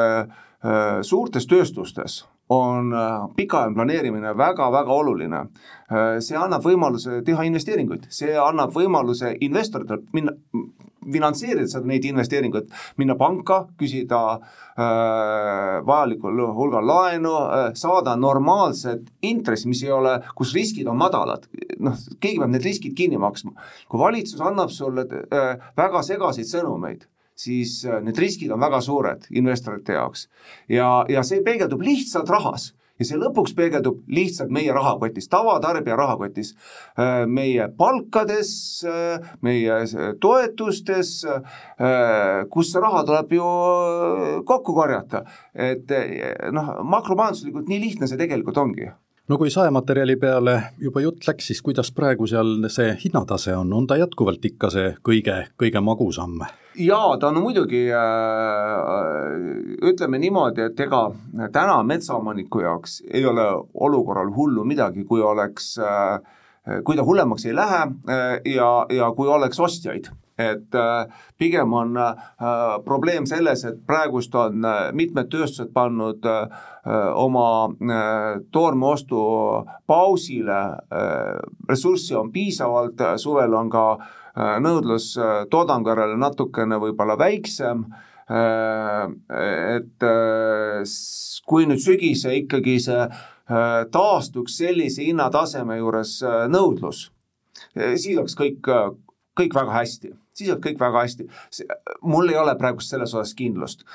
suurtes 1.01 1.47
tööstustes 1.49 2.19
on 2.51 2.93
äh, 2.93 3.27
pikaajaline 3.35 3.75
planeerimine 3.75 4.37
väga-väga 4.37 4.93
oluline. 4.93 5.45
Äh, 5.91 6.17
see 6.19 6.37
annab 6.39 6.65
võimaluse 6.67 7.21
teha 7.25 7.45
investeeringuid, 7.47 8.09
see 8.11 8.33
annab 8.39 8.73
võimaluse 8.75 9.35
investoritel 9.47 10.03
minna, 10.15 10.35
finantseerida 11.01 11.67
seda, 11.69 11.87
neid 11.89 12.05
investeeringuid, 12.05 12.67
minna 13.01 13.15
panka, 13.19 13.61
küsida 13.79 14.19
äh, 14.35 15.79
vajalikul 15.87 16.43
hulgal 16.57 16.85
laenu 16.87 17.33
äh,, 17.39 17.63
saada 17.77 18.17
normaalset 18.19 19.07
intressi, 19.25 19.69
mis 19.71 19.85
ei 19.85 19.95
ole, 19.95 20.17
kus 20.35 20.53
riskid 20.57 20.91
on 20.91 20.99
madalad, 20.99 21.47
noh, 21.79 21.97
keegi 22.19 22.41
peab 22.43 22.51
need 22.53 22.67
riskid 22.67 22.97
kinni 22.97 23.21
maksma. 23.21 23.55
kui 23.89 24.01
valitsus 24.01 24.43
annab 24.43 24.75
sulle 24.75 25.07
äh, 25.07 25.55
väga 25.77 26.03
segaseid 26.05 26.51
sõnumeid 26.51 27.07
siis 27.43 27.81
äh, 27.85 28.01
need 28.03 28.19
riskid 28.21 28.51
on 28.53 28.61
väga 28.61 28.81
suured 28.83 29.25
investorite 29.31 29.97
jaoks. 29.97 30.27
ja, 30.69 30.91
ja 31.09 31.23
see 31.27 31.41
peegeldub 31.45 31.83
lihtsalt 31.85 32.29
rahas 32.29 32.71
ja 33.01 33.07
see 33.07 33.17
lõpuks 33.17 33.55
peegeldub 33.57 34.03
lihtsalt 34.13 34.51
meie 34.53 34.73
rahakotis, 34.75 35.25
tavatarbija 35.31 35.97
rahakotis, 35.97 36.53
äh, 37.01 37.23
meie 37.25 37.67
palkades, 37.77 38.51
äh, 38.85 39.31
meie 39.41 39.81
toetustes, 40.21 41.13
kus 42.53 42.73
see 42.73 42.81
raha 42.83 43.03
tuleb 43.07 43.33
ju 43.37 43.51
kokku 44.45 44.75
korjata. 44.77 45.25
et 45.53 45.89
noh, 46.53 46.75
makromajanduslikult 46.83 47.69
nii 47.69 47.79
lihtne 47.87 48.07
see 48.07 48.19
tegelikult 48.21 48.57
ongi 48.61 48.91
no 49.29 49.37
kui 49.37 49.51
saematerjali 49.53 50.15
peale 50.19 50.55
juba 50.81 51.01
jutt 51.03 51.27
läks, 51.27 51.51
siis 51.51 51.61
kuidas 51.61 51.91
praegu 51.95 52.27
seal 52.27 52.67
see 52.73 52.95
hinnatase 53.03 53.55
on, 53.57 53.73
on 53.73 53.87
ta 53.87 53.97
jätkuvalt 53.99 54.45
ikka 54.45 54.71
see 54.73 54.89
kõige, 55.07 55.37
kõige 55.61 55.83
magusam? 55.83 56.39
jaa, 56.79 57.17
ta 57.19 57.29
on 57.29 57.41
muidugi 57.43 57.83
äh,, 57.91 57.99
ütleme 59.91 60.19
niimoodi, 60.21 60.69
et 60.69 60.79
ega 60.87 61.03
täna 61.53 61.81
metsaomaniku 61.83 62.63
jaoks 62.65 63.01
ei 63.11 63.25
ole 63.25 63.47
olukorral 63.73 64.31
hullu 64.35 64.65
midagi, 64.65 65.05
kui 65.05 65.21
oleks 65.21 65.75
äh,, 65.79 66.17
kui 66.85 66.95
ta 66.97 67.05
hullemaks 67.05 67.45
ei 67.45 67.55
lähe 67.55 67.83
äh, 67.85 68.39
ja, 68.55 68.71
ja 68.89 69.11
kui 69.17 69.27
oleks 69.27 69.59
ostjaid 69.59 70.11
et 70.41 70.75
äh, 70.75 71.07
pigem 71.37 71.73
on 71.73 71.97
äh, 71.97 72.15
probleem 72.85 73.25
selles, 73.29 73.63
et 73.65 73.81
praegust 73.87 74.35
on 74.35 74.65
äh, 74.65 74.91
mitmed 74.97 75.29
tööstused 75.31 75.73
pannud 75.73 76.25
oma 76.81 77.47
toormeostu 78.51 79.19
pausile, 79.85 80.61
ressurssi 81.69 82.15
on 82.17 82.31
piisavalt, 82.33 83.03
suvel 83.21 83.53
on 83.53 83.69
ka 83.69 83.83
nõudlus 84.65 85.11
toodangu 85.53 85.93
järele 85.93 86.17
natukene 86.17 86.79
võib-olla 86.81 87.19
väiksem, 87.21 87.85
et 89.45 90.07
kui 91.45 91.69
nüüd 91.69 91.85
sügise 91.85 92.33
ikkagi 92.41 92.79
see 92.81 93.05
taastuks 93.93 94.57
sellise 94.63 95.05
hinnataseme 95.05 95.77
juures 95.83 96.17
nõudlus 96.49 97.11
siis 97.75 98.17
oleks 98.17 98.35
kõik, 98.39 98.67
kõik 99.37 99.55
väga 99.55 99.75
hästi 99.75 100.13
siis 100.41 100.51
on 100.53 100.61
kõik 100.63 100.79
väga 100.81 101.05
hästi. 101.05 101.27
mul 102.01 102.29
ei 102.29 102.37
ole 102.41 102.55
praegust 102.59 102.93
selles 102.93 103.13
osas 103.13 103.33
kindlust, 103.37 103.85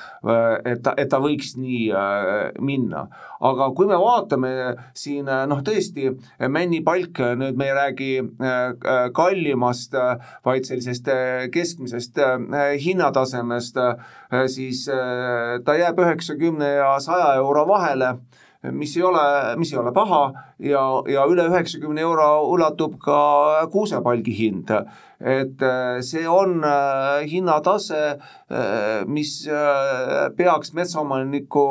et 0.65 0.81
ta, 0.83 0.93
et 0.97 1.09
ta 1.11 1.19
võiks 1.23 1.55
nii 1.59 1.91
minna. 2.63 3.07
aga 3.49 3.69
kui 3.77 3.89
me 3.89 3.99
vaatame 4.01 4.51
siin 4.97 5.27
noh, 5.27 5.61
tõesti 5.65 6.09
männipalk, 6.49 7.21
nüüd 7.37 7.59
me 7.59 7.69
ei 7.69 7.75
räägi 7.77 8.11
kallimast, 9.13 9.93
vaid 10.45 10.65
sellisest 10.69 11.11
keskmisest 11.53 12.19
hinnatasemest, 12.87 13.79
siis 14.53 14.87
ta 15.65 15.77
jääb 15.77 16.03
üheksakümne 16.03 16.73
ja 16.79 16.97
saja 17.03 17.33
euro 17.41 17.67
vahele 17.67 18.15
mis 18.71 18.95
ei 18.97 19.03
ole, 19.03 19.23
mis 19.57 19.71
ei 19.73 19.79
ole 19.79 19.91
paha 19.93 20.21
ja, 20.59 20.81
ja 21.11 21.25
üle 21.29 21.47
üheksakümne 21.51 22.01
euro 22.01 22.27
ulatub 22.51 22.97
ka 23.01 23.67
kuusepalgi 23.71 24.33
hind. 24.37 24.73
Et 25.19 25.61
äh, 25.61 26.01
see 26.05 26.27
on 26.29 26.61
äh, 26.63 27.25
hinnatase, 27.29 28.03
äh, 28.51 29.05
mis 29.07 29.47
peaks 30.37 30.73
metsaomaniku 30.77 31.67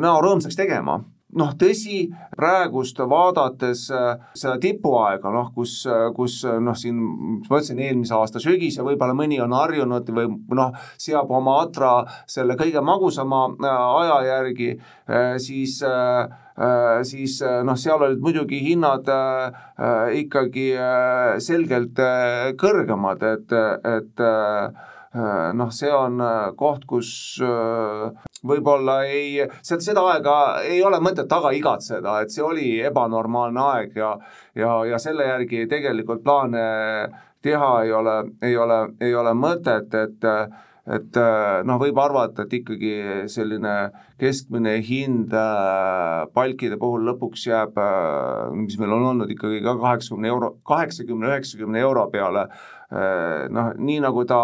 näo 0.00 0.22
rõõmsaks 0.24 0.58
tegema. 0.58 1.00
Noh, 1.34 1.50
tõsi, 1.58 2.04
praegust 2.38 3.00
vaadates 3.10 3.80
seda 3.88 4.52
tipuaega, 4.62 5.32
noh, 5.34 5.48
kus, 5.56 5.80
kus 6.14 6.36
noh, 6.46 6.76
siin 6.78 7.00
ma 7.00 7.58
ütlesin, 7.58 7.80
eelmise 7.82 8.14
aasta 8.14 8.38
sügis 8.38 8.78
ja 8.78 8.84
võib-olla 8.86 9.16
mõni 9.18 9.40
on 9.42 9.56
harjunud 9.56 10.12
või 10.14 10.28
noh, 10.54 10.78
seab 10.94 11.32
oma 11.34 11.56
atra 11.64 11.96
selle 12.30 12.54
kõige 12.60 12.84
magusama 12.86 13.48
aja 13.66 14.20
järgi, 14.28 14.76
äh, 15.10 15.34
siis 16.54 17.24
siis 17.34 17.64
noh, 17.66 17.76
seal 17.78 18.02
olid 18.06 18.20
muidugi 18.22 18.60
hinnad 18.62 19.08
ikkagi 20.14 20.68
selgelt 21.42 21.98
kõrgemad, 22.60 23.24
et, 23.26 23.54
et 23.90 24.22
noh, 25.58 25.72
see 25.74 25.90
on 25.94 26.22
koht, 26.58 26.86
kus 26.90 27.10
võib-olla 28.44 29.00
ei, 29.08 29.46
seda, 29.62 29.80
seda 29.82 30.04
aega 30.12 30.36
ei 30.68 30.82
ole 30.84 31.00
mõtet 31.02 31.28
taga 31.30 31.52
igatseda, 31.56 32.20
et 32.22 32.34
see 32.34 32.44
oli 32.44 32.68
ebanormaalne 32.84 33.66
aeg 33.74 33.96
ja 33.98 34.14
ja, 34.54 34.76
ja 34.86 34.98
selle 35.02 35.26
järgi 35.26 35.66
tegelikult 35.70 36.22
plaane 36.24 36.64
teha 37.44 37.72
ei 37.84 37.92
ole, 37.92 38.16
ei 38.42 38.56
ole, 38.56 38.78
ei 39.00 39.14
ole 39.14 39.34
mõtet, 39.36 39.94
et 39.94 40.28
et 40.84 41.16
noh, 41.64 41.78
võib 41.80 41.98
arvata, 42.02 42.44
et 42.44 42.52
ikkagi 42.58 42.94
selline 43.32 43.74
keskmine 44.20 44.76
hind 44.84 45.32
äh, 45.34 46.24
palkide 46.36 46.76
puhul 46.80 47.06
lõpuks 47.08 47.46
jääb, 47.48 47.78
äh, 47.80 48.52
mis 48.54 48.76
meil 48.80 48.92
on 48.94 49.08
olnud 49.10 49.32
ikkagi 49.32 49.62
ka 49.64 49.74
kaheksakümne 49.80 50.30
euro, 50.30 50.50
kaheksakümne, 50.68 51.30
üheksakümne 51.32 51.80
euro 51.82 52.06
peale. 52.12 52.48
Äh, 52.94 53.48
noh, 53.50 53.72
nii 53.80 54.00
nagu 54.04 54.22
ta 54.28 54.40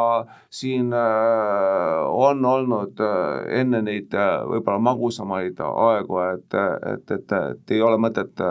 siin 0.51 0.91
äh, 0.97 1.99
on 2.09 2.45
olnud 2.45 2.99
äh, 3.05 3.61
enne 3.61 3.83
neid 3.87 4.11
võib-olla 4.11 4.81
magusamaid 4.91 5.61
aegu, 5.67 6.23
et, 6.25 6.57
et, 6.95 7.15
et, 7.19 7.37
et 7.37 7.77
ei 7.77 7.85
ole 7.85 8.01
mõtet 8.01 8.43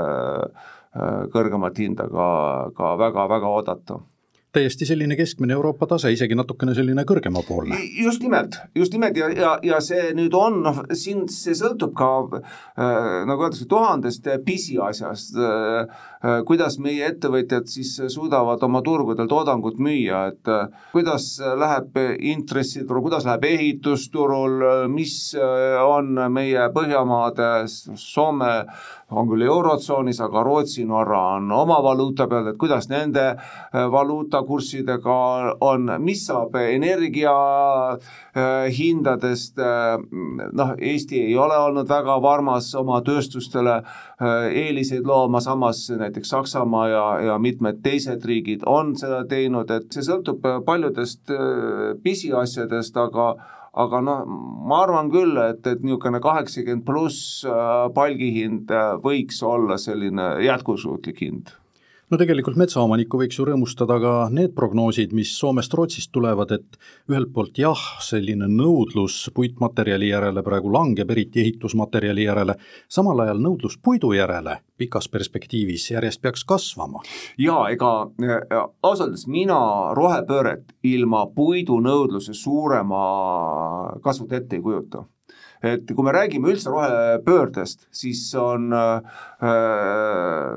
kõrgemat 1.33 1.77
hinda 1.77 2.07
ka, 2.09 2.29
ka 2.77 2.93
väga-väga 2.97 3.51
oodata 3.57 3.99
täiesti 4.55 4.85
selline 4.89 5.15
keskmine 5.15 5.53
Euroopa 5.53 5.87
tase, 5.87 6.11
isegi 6.13 6.35
natukene 6.37 6.73
selline 6.77 7.03
kõrgemapoolne. 7.09 7.77
just 8.03 8.23
nimelt, 8.25 8.57
just 8.75 8.93
nimelt 8.93 9.17
ja, 9.17 9.29
ja, 9.29 9.51
ja 9.63 9.81
see 9.83 10.09
nüüd 10.17 10.33
on, 10.37 10.61
noh, 10.65 10.81
siin 10.93 11.27
see 11.33 11.53
sõltub 11.57 11.93
ka 11.97 12.09
äh, 12.39 13.25
nagu 13.29 13.45
öeldakse, 13.45 13.67
tuhandest 13.69 14.29
pisiasjast 14.45 15.37
äh,, 15.37 16.01
kuidas 16.45 16.75
meie 16.83 17.05
ettevõtjad 17.07 17.69
siis 17.71 17.93
suudavad 18.11 18.63
oma 18.67 18.81
turgudel 18.83 19.27
toodangut 19.31 19.77
müüa, 19.79 20.25
et 20.33 20.51
äh, 20.51 20.65
kuidas 20.91 21.29
läheb 21.39 21.95
intressiturul, 22.19 23.05
kuidas 23.05 23.27
läheb 23.27 23.47
ehitusturul, 23.47 24.65
mis 24.91 25.15
äh, 25.39 25.79
on 25.79 26.19
meie 26.35 26.67
Põhjamaade, 26.75 27.49
Soome 27.95 28.51
on 29.11 29.29
küll 29.29 29.43
Eurotsoonis, 29.45 30.19
aga 30.21 30.43
Rootsi, 30.45 30.85
Norra 30.85 31.19
on 31.35 31.49
oma 31.53 31.79
valuuta 31.83 32.27
peal, 32.29 32.51
et 32.51 32.59
kuidas 32.61 32.89
nende 32.91 33.25
äh, 33.31 33.85
valuutakurssidega 33.91 35.17
on, 35.65 35.89
mis 36.03 36.25
saab 36.29 36.55
energia 36.61 37.33
äh, 37.93 38.69
hindadest, 38.75 39.57
äh, 39.59 39.97
noh, 40.53 40.75
Eesti 40.77 41.23
ei 41.25 41.37
ole 41.37 41.57
olnud 41.57 41.89
väga 41.89 42.19
varmas 42.21 42.69
oma 42.77 43.01
tööstustele 43.05 43.79
eeliseid 44.19 45.05
looma, 45.07 45.39
samas 45.41 45.85
näiteks 45.89 46.08
Saksamaa 46.25 46.87
ja, 46.89 47.05
ja 47.27 47.37
mitmed 47.41 47.83
teised 47.83 48.25
riigid 48.25 48.65
on 48.65 48.95
seda 48.99 49.23
teinud, 49.29 49.71
et 49.71 49.93
see 49.93 50.05
sõltub 50.05 50.43
paljudest 50.65 51.31
pisiasjadest, 52.03 52.97
aga 52.97 53.33
aga 53.77 54.01
noh, 54.03 54.25
ma 54.69 54.83
arvan 54.85 55.11
küll, 55.13 55.37
et, 55.43 55.61
et 55.67 55.83
niisugune 55.85 56.21
kaheksakümmend 56.23 56.85
pluss 56.87 57.45
äh, 57.47 57.87
palgihind 57.95 58.71
äh, 58.73 58.91
võiks 59.03 59.41
olla 59.45 59.77
selline 59.81 60.31
jätkusuutlik 60.45 61.21
hind 61.25 61.53
no 62.09 62.17
tegelikult 62.17 62.57
metsaomanikku 62.59 63.19
võiks 63.21 63.37
ju 63.37 63.45
rõõmustada 63.47 63.99
ka 64.01 64.13
need 64.33 64.55
prognoosid, 64.57 65.13
mis 65.15 65.31
Soomest-Rootsist 65.37 66.11
tulevad, 66.15 66.53
et 66.55 66.79
ühelt 67.11 67.31
poolt 67.35 67.59
jah, 67.61 67.81
selline 68.03 68.49
nõudlus 68.51 69.21
puitmaterjali 69.35 70.09
järele 70.09 70.43
praegu 70.45 70.71
langeb, 70.73 71.11
eriti 71.13 71.43
ehitusmaterjali 71.43 72.25
järele, 72.25 72.57
samal 72.89 73.25
ajal 73.25 73.43
nõudlus 73.43 73.77
puidu 73.81 74.13
järele 74.17 74.59
pikas 74.79 75.09
perspektiivis 75.11 75.89
järjest 75.91 76.21
peaks 76.21 76.45
kasvama. 76.47 77.03
jaa, 77.37 77.69
ega 77.69 77.91
ausalt 78.83 79.09
öeldes 79.09 79.27
mina 79.27 79.59
rohepööret 79.97 80.73
ilma 80.83 81.25
puidunõudluse 81.35 82.33
suurema 82.33 83.03
kasvut 84.03 84.33
ette 84.33 84.55
ei 84.55 84.61
kujuta 84.61 85.05
et 85.63 85.91
kui 85.91 86.05
me 86.05 86.13
räägime 86.15 86.53
üldse 86.53 86.71
rohepöördest, 86.71 87.87
siis 87.91 88.23
on 88.39 88.71
äh, 88.73 89.01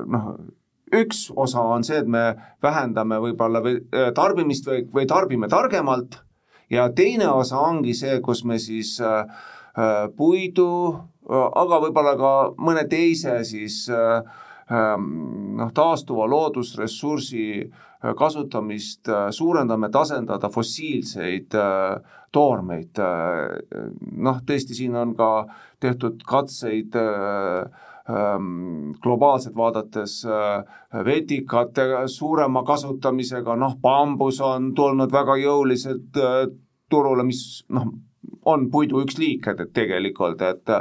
noh, 0.07 0.27
üks 0.93 1.25
osa 1.35 1.63
on 1.75 1.83
see, 1.83 2.01
et 2.01 2.09
me 2.09 2.25
vähendame 2.63 3.19
võib-olla 3.23 3.63
või 3.63 3.79
äh, 3.79 4.11
tarbimist 4.15 4.67
või, 4.69 4.85
või 4.93 5.07
tarbime 5.09 5.49
targemalt. 5.51 6.21
Ja 6.71 6.87
teine 6.95 7.27
osa 7.29 7.59
ongi 7.61 7.93
see, 7.97 8.19
kus 8.25 8.43
me 8.45 8.59
siis 8.61 8.95
äh, 9.01 9.25
äh 9.77 10.07
puidu, 10.17 10.69
aga 11.29 11.79
võib-olla 11.81 12.15
ka 12.19 12.31
mõne 12.57 12.83
teise 12.89 13.39
siis 13.47 13.87
äh, 13.89 14.21
ähm, 14.71 15.55
noh, 15.59 15.71
taastuva 15.75 16.27
loodusressursi 16.29 17.45
kasutamist 18.17 19.07
suurendame, 19.31 19.87
tasandada 19.89 20.49
fossiilseid 20.51 21.55
toormeid. 22.33 22.99
noh, 24.27 24.41
tõesti, 24.43 24.75
siin 24.75 24.95
on 24.99 25.15
ka 25.15 25.29
tehtud 25.79 26.23
katseid 26.27 26.95
äh, 26.99 27.69
Ehm, 28.09 28.91
globaalselt 28.99 29.55
vaadates 29.55 30.25
äh, 30.25 31.05
vetikate 31.05 31.85
suurema 32.11 32.63
kasutamisega, 32.67 33.55
noh, 33.55 33.77
bambus 33.79 34.41
on 34.43 34.73
tulnud 34.75 35.11
väga 35.11 35.37
jõuliselt 35.39 36.19
äh, 36.19 36.41
turule, 36.91 37.23
mis 37.23 37.63
noh, 37.71 37.93
on 38.43 38.65
puidu 38.73 38.99
üks 39.05 39.15
liik, 39.21 39.47
et 39.47 39.71
tegelikult, 39.71 40.43
et 40.43 40.73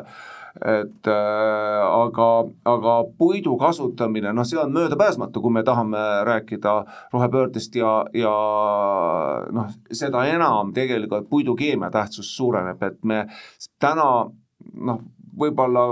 et 0.61 1.09
äh, 1.09 1.81
aga, 1.87 2.29
aga 2.69 2.97
puidu 3.19 3.57
kasutamine, 3.61 4.35
noh, 4.37 4.45
see 4.45 4.61
on 4.61 4.73
möödapääsmatu, 4.75 5.41
kui 5.41 5.55
me 5.55 5.63
tahame 5.65 6.03
rääkida 6.29 6.75
rohepöördest 7.13 7.77
ja, 7.81 7.95
ja 8.15 8.35
noh, 9.53 9.73
seda 9.93 10.27
enam 10.29 10.75
tegelikult 10.77 11.31
puidukeemia 11.31 11.91
tähtsus 11.91 12.37
suureneb, 12.37 12.83
et 12.83 13.01
me 13.05 13.25
täna 13.81 14.09
noh, 14.75 15.03
võib-olla 15.39 15.87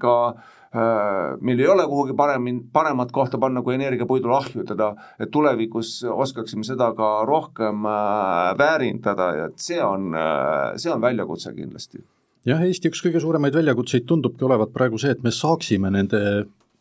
ka 0.00 0.16
äh, 0.32 1.36
meil 1.44 1.60
ei 1.60 1.68
ole 1.68 1.84
kuhugi 1.88 2.16
paremin, 2.16 2.62
paremat 2.72 3.12
kohta 3.12 3.38
panna 3.38 3.62
kui 3.62 3.76
energiapuidule 3.76 4.36
ahjutada, 4.38 4.94
et 5.20 5.30
tulevikus 5.30 5.98
oskaksime 6.08 6.64
seda 6.64 6.92
ka 6.96 7.12
rohkem 7.28 7.84
äh, 7.84 8.56
väärindada 8.58 9.32
ja 9.36 9.48
et 9.52 9.60
see 9.60 9.82
on, 9.84 10.12
äh, 10.16 10.76
see 10.80 10.92
on 10.92 11.04
väljakutse 11.04 11.52
kindlasti. 11.56 12.04
Jah, 12.46 12.62
Eesti 12.62 12.92
üks 12.92 13.02
kõige 13.04 13.22
suuremaid 13.22 13.56
väljakutseid 13.56 14.06
tundubki 14.08 14.46
olevat 14.46 14.72
praegu 14.74 15.00
see, 15.02 15.14
et 15.16 15.24
me 15.26 15.32
saaksime 15.34 15.90
nende 15.94 16.20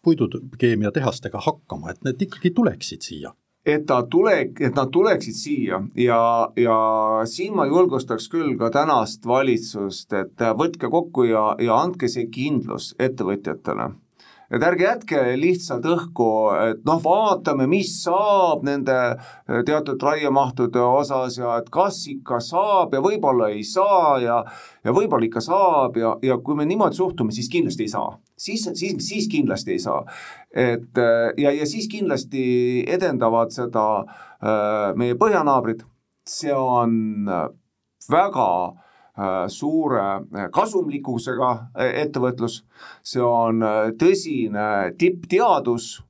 puidukeemiatehastega 0.06 1.42
hakkama, 1.42 1.92
et 1.92 2.06
need 2.06 2.22
ikkagi 2.28 2.54
tuleksid 2.54 3.06
siia 3.06 3.34
et 3.66 3.86
ta 3.90 4.04
tule, 4.10 4.34
et 4.62 4.76
nad 4.78 4.92
tuleksid 4.94 5.34
siia 5.34 5.80
ja, 5.98 6.20
ja 6.58 6.78
siin 7.30 7.56
ma 7.58 7.66
julgustaks 7.66 8.30
küll 8.30 8.54
ka 8.60 8.70
tänast 8.74 9.26
valitsust, 9.26 10.14
et 10.14 10.46
võtke 10.60 10.90
kokku 10.94 11.26
ja, 11.32 11.48
ja 11.58 11.80
andke 11.82 12.10
see 12.12 12.30
kindlus 12.30 12.94
ettevõtjatele. 13.02 13.90
Et 14.52 14.64
ärge 14.64 14.86
jätke 14.86 15.22
lihtsalt 15.40 15.86
õhku, 15.90 16.28
et 16.70 16.84
noh, 16.88 17.00
vaatame, 17.04 17.68
mis 17.70 17.92
saab 18.04 18.66
nende 18.68 18.96
eh, 19.16 19.64
teatud 19.66 20.02
raiemahtude 20.02 20.82
osas 20.82 21.40
ja 21.40 21.56
et 21.62 21.72
kas 21.74 22.04
ikka 22.12 22.40
saab 22.44 22.94
ja 22.96 23.02
võib-olla 23.06 23.50
ei 23.54 23.64
saa 23.68 24.20
ja 24.24 24.44
ja 24.86 24.94
võib-olla 24.94 25.26
ikka 25.26 25.42
saab 25.42 25.98
ja, 25.98 26.14
ja 26.22 26.38
kui 26.38 26.58
me 26.58 26.68
niimoodi 26.70 27.00
suhtume, 27.00 27.34
siis 27.36 27.50
kindlasti 27.50 27.88
ei 27.88 27.94
saa. 27.96 28.16
siis, 28.38 28.70
siis, 28.74 28.96
siis 29.00 29.28
kindlasti 29.32 29.76
ei 29.76 29.82
saa. 29.82 30.06
et 30.54 31.02
eh, 31.02 31.28
ja, 31.42 31.52
ja 31.52 31.66
siis 31.66 31.90
kindlasti 31.92 32.46
edendavad 32.88 33.54
seda 33.56 33.86
äh, 34.06 34.96
meie 34.96 35.18
põhjanaabrid, 35.20 35.86
see 36.30 36.54
on 36.54 37.30
väga 38.12 38.50
äh, 38.66 38.74
Äh, 38.76 38.85
suure 39.48 40.02
äh, 40.02 40.50
kasumlikkusega 40.52 41.52
äh, 41.52 41.94
ettevõtlus, 42.04 42.64
see 43.04 43.24
on 43.24 43.64
tõsine 44.00 44.94
tippteadus 45.00 46.04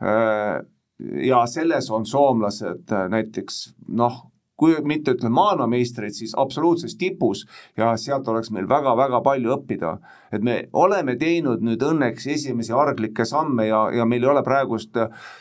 ja 0.00 1.40
selles 1.44 1.90
on 1.92 2.06
soomlased 2.08 2.88
näiteks 3.12 3.58
noh, 3.92 4.14
kui 4.56 4.78
mitte 4.84 5.12
ütleme 5.12 5.34
maailmameistrid, 5.36 6.14
siis 6.16 6.32
absoluutses 6.36 6.96
tipus 7.00 7.42
ja 7.76 7.90
sealt 8.00 8.28
oleks 8.28 8.48
meil 8.52 8.68
väga-väga 8.68 9.20
palju 9.24 9.52
õppida. 9.58 9.98
et 10.32 10.42
me 10.42 10.68
oleme 10.72 11.16
teinud 11.20 11.60
nüüd 11.60 11.82
õnneks 11.84 12.26
esimesi 12.32 12.72
arglikke 12.72 13.24
samme 13.24 13.66
ja, 13.66 13.90
ja 13.92 14.04
meil 14.04 14.24
ei 14.24 14.32
ole 14.32 14.42
praegust 14.42 14.96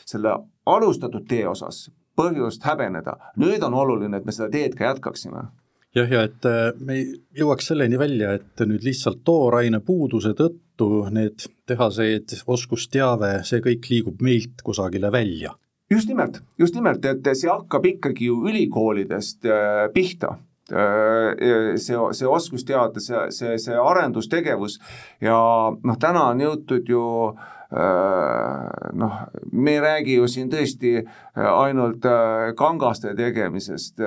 selle 0.06 0.36
alustatud 0.66 1.28
tee 1.28 1.48
osas 1.48 1.88
põhjust 2.20 2.64
häbeneda. 2.68 3.16
nüüd 3.40 3.64
on 3.64 3.74
oluline, 3.74 4.18
et 4.18 4.26
me 4.26 4.36
seda 4.36 4.52
teed 4.52 4.76
ka 4.76 4.92
jätkaksime 4.92 5.48
jah, 5.96 6.10
ja 6.12 6.26
et 6.28 6.48
äh, 6.48 6.72
me 6.86 7.00
jõuaks 7.38 7.72
selleni 7.72 8.00
välja, 8.00 8.34
et 8.38 8.66
nüüd 8.68 8.86
lihtsalt 8.86 9.24
tooraine 9.28 9.82
puuduse 9.86 10.34
tõttu 10.38 10.90
need 11.14 11.48
tehased, 11.70 12.36
oskusteave, 12.48 13.40
see 13.48 13.64
kõik 13.66 13.90
liigub 13.92 14.22
meilt 14.26 14.64
kusagile 14.66 15.12
välja. 15.12 15.56
just 15.90 16.08
nimelt, 16.08 16.42
just 16.58 16.76
nimelt, 16.76 17.06
et 17.06 17.32
see 17.34 17.50
hakkab 17.50 17.86
ikkagi 17.86 18.30
ju 18.30 18.44
ülikoolidest 18.50 19.46
äh, 19.46 19.88
pihta 19.94 20.36
äh, 20.72 21.78
see, 21.78 21.98
see 22.14 22.28
oskusteade, 22.28 23.02
see, 23.02 23.30
see, 23.32 23.58
see 23.58 23.78
arendustegevus 23.78 24.80
ja 25.22 25.38
noh, 25.74 25.98
täna 26.00 26.30
on 26.34 26.46
jõutud 26.46 26.90
ju 26.90 27.06
Äh, 27.34 27.59
noh, 27.70 29.16
me 29.52 29.72
ei 29.72 29.82
räägi 29.84 30.16
ju 30.18 30.28
siin 30.28 30.50
tõesti 30.50 30.96
äh, 30.98 31.46
ainult 31.46 32.06
äh, 32.10 32.50
kangaste 32.58 33.14
tegemisest, 33.18 34.02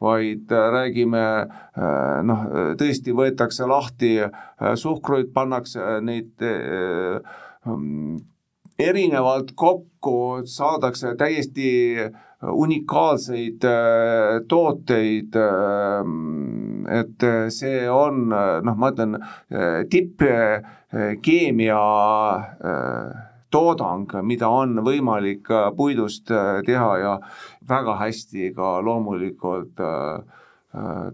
vaid 0.00 0.52
räägime 0.76 1.24
noh, 2.28 2.44
tõesti 2.78 3.14
võetakse 3.16 3.66
lahti 3.66 4.12
suhkruid, 4.78 5.32
pannakse 5.34 5.98
neid 6.06 6.46
erinevalt 8.78 9.52
kokku, 9.54 10.42
saadakse 10.46 11.16
täiesti 11.18 11.70
unikaalseid 12.42 13.64
tooteid 14.48 15.34
et 16.88 17.22
äh, 17.22 17.48
see 17.50 17.88
on 17.90 18.32
äh, 18.32 18.60
noh, 18.64 18.76
ma 18.78 18.90
ütlen 18.92 19.18
äh, 19.18 19.84
tippkeemia 19.90 21.80
toodang, 23.52 24.08
mida 24.28 24.48
on 24.52 24.82
võimalik 24.84 25.48
puidust 25.76 26.28
teha 26.66 26.90
ja 27.00 27.14
väga 27.68 27.94
hästi 28.02 28.50
ka 28.56 28.74
loomulikult 28.84 29.80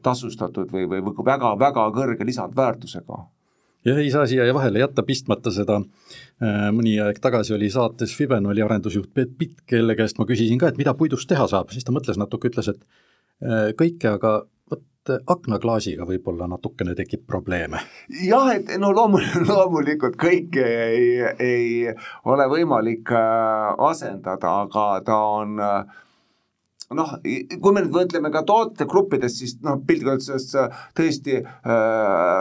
tasustatud 0.02 0.72
või, 0.74 0.88
või 0.90 1.14
väga-väga 1.28 1.84
kõrge 1.94 2.26
lisandväärtusega 2.26 3.20
jah, 3.84 4.00
ei 4.00 4.10
saa 4.14 4.26
siia 4.30 4.46
vahele 4.54 4.82
jätta 4.82 5.04
pistmata 5.06 5.52
seda, 5.54 5.80
mõni 6.74 6.96
aeg 7.02 7.20
tagasi 7.22 7.54
oli 7.56 7.70
saates 7.72 8.14
Fibenoli 8.16 8.64
arendusjuht 8.64 9.12
Peet 9.14 9.36
Pitt, 9.38 9.60
kelle 9.70 9.96
käest 9.98 10.18
ma 10.18 10.28
küsisin 10.28 10.60
ka, 10.60 10.72
et 10.72 10.80
mida 10.80 10.96
puidust 10.98 11.28
teha 11.30 11.46
saab, 11.50 11.72
siis 11.74 11.86
ta 11.86 11.94
mõtles 11.94 12.18
natuke, 12.20 12.50
ütles, 12.52 12.72
et 12.72 13.76
kõike, 13.78 14.16
aga 14.16 14.40
et 15.04 15.22
aknaklaasiga 15.28 16.06
võib-olla 16.08 16.46
natukene 16.48 16.94
tekib 16.96 17.26
probleeme. 17.26 17.80
jah, 18.24 18.48
et 18.54 18.70
no 18.80 18.92
loomulikult, 18.96 19.48
loomulikult 19.52 20.16
kõike 20.20 20.64
ei, 20.64 21.10
ei 21.38 21.92
ole 22.24 22.48
võimalik 22.48 23.12
äh, 23.12 23.74
asendada, 23.90 24.60
aga 24.64 24.86
ta 25.04 25.18
on 25.40 25.60
äh, 25.60 26.00
noh, 26.96 27.16
kui 27.22 27.74
me 27.74 27.84
nüüd 27.84 27.94
mõtleme 27.94 28.30
ka 28.34 28.44
tootegruppidest, 28.48 29.40
siis 29.42 29.56
noh, 29.64 29.80
piltlikult 29.86 30.28
öeldes 30.28 30.54
äh, 30.60 30.84
tõesti 30.96 31.40
äh, 31.40 31.74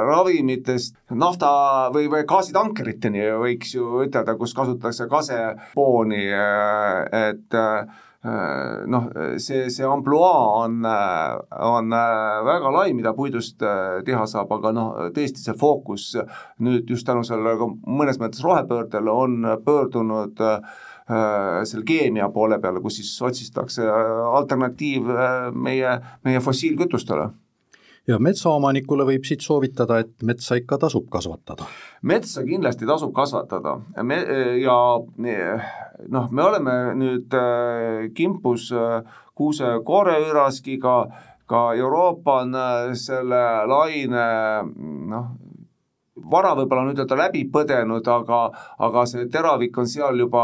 ravimitest 0.09 0.97
nafta 1.17 1.53
või, 1.93 2.07
või 2.11 2.23
gaasitankeriteni 2.29 3.27
võiks 3.41 3.73
ju 3.75 4.03
ütelda, 4.05 4.37
kus 4.39 4.55
kasutatakse 4.57 5.09
kasepooni 5.11 6.25
äh,, 6.33 7.29
et 7.33 7.61
Äh, 7.63 7.85
noh, 8.23 9.09
see, 9.37 9.67
see 9.73 9.83
ampluaa 9.87 10.63
on, 10.63 10.79
äh, 10.87 11.35
on 11.67 11.91
äh, 11.93 12.39
väga 12.47 12.71
lai, 12.71 12.87
mida 12.95 13.11
puidust 13.17 13.59
teha 13.59 14.23
saab, 14.29 14.53
aga 14.55 14.71
noh, 14.75 14.95
tõesti 15.15 15.43
see 15.43 15.57
fookus 15.59 16.13
nüüd 16.63 16.89
just 16.89 17.07
tänu 17.07 17.25
sellele 17.27 17.67
mõnes 17.83 18.21
mõttes 18.21 18.43
rohepöördele 18.45 19.11
on 19.11 19.47
pöördunud 19.65 20.39
selle 21.03 21.83
keemia 21.83 22.29
poole 22.31 22.61
peale, 22.63 22.79
kus 22.79 23.01
siis 23.01 23.09
otsitakse 23.27 23.83
alternatiiv 23.91 25.09
meie, 25.51 25.97
meie 26.23 26.39
fossiilkütustele 26.39 27.27
ja 28.07 28.19
metsaomanikule 28.19 29.05
võib 29.07 29.27
siit 29.27 29.43
soovitada, 29.45 30.01
et 30.03 30.23
metsa 30.23 30.57
ikka 30.59 30.77
tasub 30.85 31.07
kasvatada. 31.11 31.67
metsa 32.01 32.43
kindlasti 32.43 32.85
tasub 32.85 33.13
kasvatada 33.15 33.77
me, 34.03 34.19
ja 34.61 34.77
noh, 36.09 36.31
me 36.31 36.43
oleme 36.43 36.73
nüüd 36.99 37.35
äh, 37.37 38.09
kimpus 38.15 38.71
äh, 38.75 39.03
kuuse 39.35 39.77
kooreüraskiga, 39.85 40.97
ka 41.49 41.63
Euroopa 41.77 42.41
on 42.43 42.55
äh, 42.55 42.93
selle 42.99 43.43
laine 43.69 44.27
noh, 45.13 45.31
vara 46.31 46.53
võib-olla 46.57 46.85
nüüd 46.87 46.97
ütelda 46.97 47.17
läbi 47.25 47.43
põdenud, 47.51 48.07
aga, 48.09 48.43
aga 48.85 49.05
see 49.09 49.27
teravik 49.31 49.77
on 49.77 49.89
seal 49.89 50.19
juba 50.19 50.43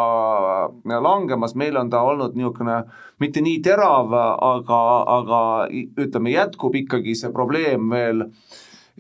langemas, 0.86 1.56
meil 1.60 1.78
on 1.80 1.92
ta 1.92 2.02
olnud 2.06 2.36
niisugune 2.38 2.82
mitte 3.20 3.44
nii 3.44 3.62
terav, 3.66 4.14
aga, 4.14 4.82
aga 5.20 5.42
ütleme, 5.72 6.34
jätkub 6.36 6.76
ikkagi 6.84 7.16
see 7.18 7.32
probleem 7.36 7.90
veel. 7.92 8.28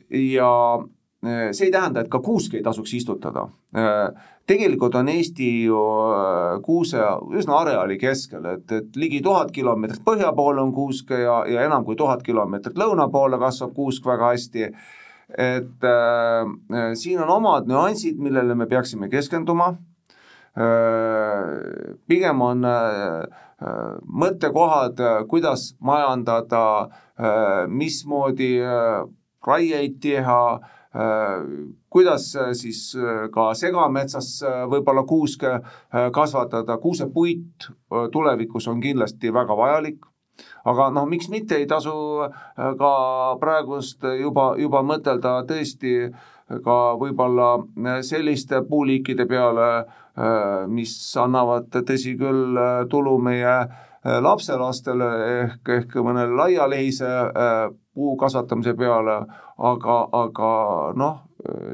Ja 0.09 0.51
e, 0.79 1.51
see 1.53 1.67
ei 1.67 1.73
tähenda, 1.73 2.01
et 2.01 2.11
ka 2.11 2.21
kuuske 2.23 2.59
ei 2.59 2.65
tasuks 2.65 2.93
istutada. 2.97 3.45
E, 3.75 3.85
tegelikult 4.49 4.95
on 4.97 5.11
Eesti 5.11 5.49
ju 5.67 5.81
e, 6.15 6.21
kuuse 6.65 7.03
üsna 7.37 7.59
areaali 7.61 7.99
keskel, 8.01 8.47
et, 8.55 8.65
et 8.73 8.97
ligi 8.99 9.21
tuhat 9.25 9.51
kilomeetrit 9.55 10.01
põhja 10.07 10.31
poole 10.35 10.63
on 10.63 10.73
kuuske 10.73 11.21
ja, 11.21 11.43
ja 11.49 11.67
enam 11.67 11.85
kui 11.85 11.99
tuhat 11.99 12.23
kilomeetrit 12.25 12.79
lõuna 12.79 13.09
poole 13.13 13.39
kasvab 13.41 13.75
kuusk 13.77 14.07
väga 14.09 14.33
hästi 14.33 14.71
et 15.37 15.85
äh, 15.85 16.93
siin 16.97 17.21
on 17.21 17.29
omad 17.29 17.69
nüansid, 17.69 18.17
millele 18.21 18.55
me 18.55 18.67
peaksime 18.67 19.09
keskenduma 19.09 19.75
äh,. 20.57 21.95
pigem 22.07 22.41
on 22.41 22.65
äh, 22.65 23.23
mõttekohad, 24.07 25.01
kuidas 25.27 25.73
majandada 25.83 26.65
äh,, 26.81 27.67
mismoodi 27.67 28.55
äh, 28.63 29.03
raieid 29.45 29.99
teha 30.01 30.41
äh,, 30.55 30.69
kuidas 31.89 32.35
äh, 32.35 32.53
siis 32.53 32.95
äh, 32.95 33.29
ka 33.33 33.53
segametsas 33.53 34.39
äh, 34.43 34.63
võib-olla 34.69 35.03
kuuske 35.09 35.59
kasvatada, 36.13 36.77
kuusepuit 36.77 37.69
tulevikus 38.13 38.67
on 38.69 38.81
kindlasti 38.81 39.33
väga 39.33 39.57
vajalik 39.57 40.08
aga 40.69 40.89
noh, 40.93 41.07
miks 41.09 41.29
mitte 41.31 41.57
ei 41.59 41.67
tasu 41.69 41.93
äh, 42.25 42.73
ka 42.79 42.91
praegust 43.41 44.05
juba, 44.19 44.53
juba 44.59 44.83
mõtelda 44.85 45.39
tõesti 45.49 45.95
ka 46.65 46.77
võib-olla 46.99 47.51
äh, 47.59 47.99
selliste 48.05 48.63
puuliikide 48.69 49.27
peale, 49.29 49.69
äh, 49.79 50.65
mis 50.67 50.95
annavad, 51.19 51.69
tõsi 51.73 52.15
küll, 52.19 52.57
tulu 52.89 53.19
meie 53.23 53.59
lapselastele 53.99 55.07
ehk, 55.43 55.69
ehk 55.75 55.95
mõne 55.99 56.23
laialehise 56.31 57.09
puu 57.91 58.13
kasvatamise 58.15 58.71
peale, 58.79 59.17
aga, 59.59 59.97
aga 60.15 60.51
noh, 60.99 61.17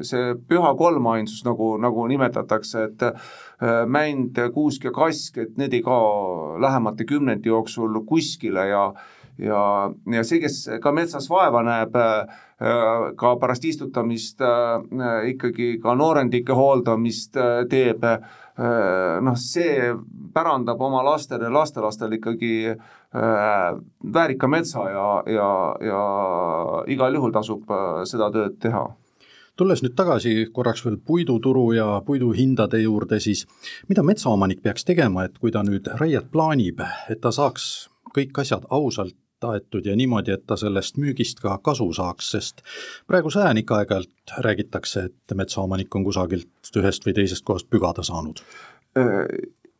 see 0.06 0.34
püha 0.48 0.72
kolmainsus, 0.78 1.42
nagu, 1.46 1.74
nagu 1.82 2.06
nimetatakse, 2.10 2.86
et 2.90 3.04
äh, 3.08 3.84
mänd, 3.90 4.38
kuusk 4.54 4.86
ja 4.86 4.94
kask, 4.94 5.38
et 5.42 5.56
need 5.58 5.74
ei 5.74 5.82
kao 5.86 6.56
lähemate 6.62 7.06
kümnendi 7.08 7.50
jooksul 7.50 8.02
kuskile 8.06 8.68
ja 8.70 8.88
ja, 9.38 9.92
ja 10.12 10.22
see, 10.24 10.40
kes 10.40 10.62
ka 10.80 10.92
metsas 10.96 11.26
vaeva 11.28 11.60
näeb, 11.66 11.96
äh, 11.98 12.44
ka 13.20 13.34
pärast 13.40 13.66
istutamist 13.68 14.40
äh, 14.40 15.26
ikkagi 15.32 15.76
ka 15.82 15.94
noorendike 15.98 16.56
hooldamist 16.56 17.36
teeb, 17.70 18.06
noh, 18.56 19.36
see 19.36 19.90
pärandab 20.34 20.80
oma 20.80 21.02
lastele, 21.04 21.50
lastelastele 21.52 22.16
ikkagi 22.16 22.52
väärika 24.16 24.48
metsa 24.48 24.86
ja, 24.90 25.08
ja, 25.28 25.48
ja 25.84 26.04
igal 26.92 27.18
juhul 27.18 27.34
tasub 27.34 27.68
seda 28.08 28.30
tööd 28.32 28.56
teha. 28.62 28.86
Tulles 29.56 29.80
nüüd 29.80 29.94
tagasi 29.96 30.48
korraks 30.52 30.82
veel 30.84 30.98
puiduturu 31.00 31.70
ja 31.72 32.00
puiduhindade 32.04 32.82
juurde, 32.82 33.20
siis 33.24 33.46
mida 33.88 34.04
metsaomanik 34.04 34.60
peaks 34.64 34.84
tegema, 34.84 35.24
et 35.24 35.38
kui 35.40 35.52
ta 35.52 35.62
nüüd 35.64 35.88
raiet 35.96 36.28
plaanib, 36.32 36.82
et 37.08 37.22
ta 37.24 37.32
saaks 37.32 37.88
kõik 38.16 38.36
asjad 38.42 38.66
ausalt 38.72 39.16
aetud 39.44 39.86
ja 39.86 39.96
niimoodi, 39.96 40.32
et 40.32 40.46
ta 40.46 40.56
sellest 40.56 40.96
müügist 40.96 41.40
ka 41.42 41.58
kasu 41.58 41.90
saaks, 41.92 42.30
sest 42.30 42.62
praeguse 43.06 43.42
ajani 43.42 43.64
ikka 43.64 43.82
aeg-ajalt 43.82 44.38
räägitakse, 44.46 45.04
et 45.10 45.36
metsaomanik 45.36 45.94
on 45.94 46.04
kusagilt 46.04 46.72
ühest 46.76 47.06
või 47.06 47.16
teisest 47.20 47.44
kohast 47.44 47.70
pügada 47.70 48.02
saanud 48.06 48.42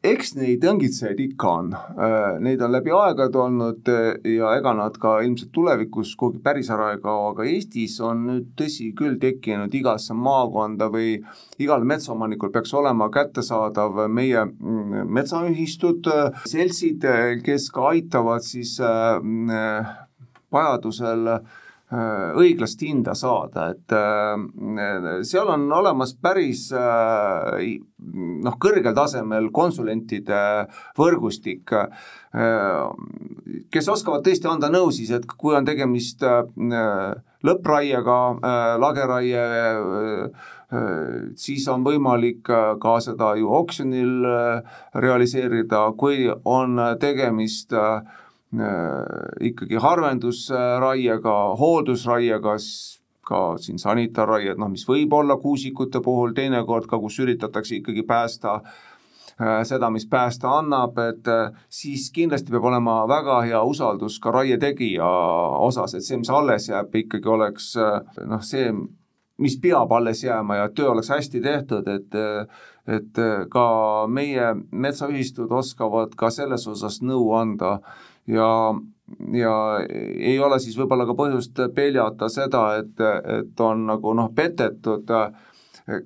eks 0.06 0.34
neid 0.38 0.64
õngitsejaid 0.66 1.20
ikka 1.24 1.50
on, 1.60 1.72
äh, 1.74 2.36
neid 2.42 2.62
on 2.62 2.72
läbi 2.74 2.92
aegade 2.94 3.40
olnud 3.42 3.90
äh, 3.90 4.08
ja 4.36 4.52
ega 4.58 4.74
nad 4.78 4.96
ka 5.02 5.16
ilmselt 5.24 5.52
tulevikus 5.56 6.14
kuhugi 6.18 6.40
päris 6.44 6.70
ära 6.74 6.92
ei 6.94 7.02
kao, 7.02 7.30
aga 7.32 7.46
Eestis 7.50 7.98
on 8.04 8.24
nüüd 8.28 8.48
tõsi 8.58 8.92
küll 8.98 9.18
tekkinud 9.22 9.74
igasse 9.74 10.14
maakonda 10.14 10.88
või 10.92 11.16
igal 11.62 11.84
metsaomanikul 11.88 12.54
peaks 12.54 12.74
olema 12.78 13.10
kättesaadav 13.14 14.06
meie 14.08 14.46
mm, 14.46 15.06
metsaühistud, 15.18 16.10
seltsid, 16.46 17.06
kes 17.46 17.70
ka 17.74 17.92
aitavad 17.92 18.46
siis 18.46 18.76
äh, 18.80 19.94
vajadusel 20.52 21.32
äh, 21.36 21.40
Äh, 21.40 21.65
õiglast 21.96 22.82
hinda 22.82 23.14
saada, 23.16 23.70
et 23.72 23.92
äh, 23.94 25.22
seal 25.26 25.50
on 25.52 25.66
olemas 25.72 26.14
päris 26.20 26.66
äh, 26.74 27.78
noh, 28.44 28.56
kõrgel 28.60 28.94
tasemel 28.96 29.50
konsulentide 29.54 30.40
võrgustik, 30.98 31.72
kes 33.72 33.88
oskavad 33.88 34.26
tõesti 34.26 34.50
anda 34.50 34.68
nõu 34.68 34.90
siis, 34.92 35.10
et 35.16 35.24
kui 35.40 35.54
on 35.56 35.64
tegemist 35.64 36.20
lõppraiega, 37.46 38.18
lageraie, 38.82 39.46
siis 41.40 41.64
on 41.72 41.86
võimalik 41.86 42.44
ka 42.44 42.98
seda 43.00 43.32
ju 43.40 43.48
oksjonil 43.56 44.28
realiseerida, 45.06 45.86
kui 45.96 46.28
on 46.44 46.76
tegemist 47.00 47.72
äh, 47.72 48.04
Äh, 48.04 48.25
ikkagi 49.40 49.80
harvendusraiega, 49.82 51.34
hooldusraiega, 51.58 52.56
ka 53.26 53.40
siin 53.58 53.80
sanitaarraied, 53.82 54.58
noh, 54.60 54.70
mis 54.70 54.86
võib 54.86 55.14
olla 55.16 55.36
kuusikute 55.42 56.00
puhul 56.04 56.34
teinekord 56.36 56.86
ka, 56.90 57.00
kus 57.02 57.18
üritatakse 57.24 57.80
ikkagi 57.80 58.04
päästa 58.06 58.60
äh, 58.60 59.64
seda, 59.66 59.90
mis 59.90 60.06
päästa 60.10 60.52
annab, 60.60 60.98
et 61.02 61.26
äh, 61.32 61.56
siis 61.66 62.06
kindlasti 62.14 62.54
peab 62.54 62.68
olema 62.70 63.00
väga 63.10 63.40
hea 63.48 63.62
usaldus 63.66 64.20
ka 64.22 64.34
raie 64.36 64.60
tegija 64.62 65.10
osas, 65.66 65.96
et 65.98 66.06
see, 66.06 66.20
mis 66.22 66.30
alles 66.30 66.70
jääb, 66.70 66.94
ikkagi 67.02 67.34
oleks 67.34 67.72
noh, 67.76 68.46
see, 68.46 68.70
mis 69.42 69.58
peab 69.60 69.92
alles 69.92 70.22
jääma 70.24 70.62
ja 70.62 70.70
töö 70.70 70.94
oleks 70.94 71.10
hästi 71.12 71.42
tehtud, 71.44 71.90
et 71.98 72.22
et 72.86 73.18
ka 73.50 73.68
meie 74.06 74.52
metsaühistud 74.70 75.50
oskavad 75.50 76.12
ka 76.14 76.30
selles 76.30 76.68
osas 76.70 77.00
nõu 77.02 77.32
anda 77.34 77.80
ja, 78.26 78.50
ja 79.32 79.54
ei 79.86 80.38
ole 80.42 80.58
siis 80.62 80.76
võib-olla 80.78 81.06
ka 81.08 81.16
põhjust 81.18 81.60
peljata 81.74 82.28
seda, 82.32 82.68
et, 82.82 83.00
et 83.40 83.60
on 83.60 83.86
nagu 83.90 84.14
noh, 84.16 84.32
petetud. 84.34 85.10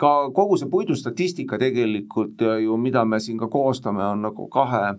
Ka 0.01 0.13
kogu 0.37 0.59
see 0.61 0.69
puidustatistika 0.69 1.57
tegelikult 1.61 2.43
ju, 2.61 2.77
mida 2.77 3.07
me 3.09 3.21
siin 3.21 3.39
ka 3.41 3.49
koostame, 3.49 4.05
on 4.05 4.27
nagu 4.29 4.49
kahe 4.53 4.91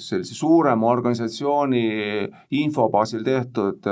sellise 0.00 0.32
suurema 0.32 0.88
organisatsiooni 0.88 1.82
info 2.56 2.86
baasil 2.88 3.24
tehtud 3.24 3.84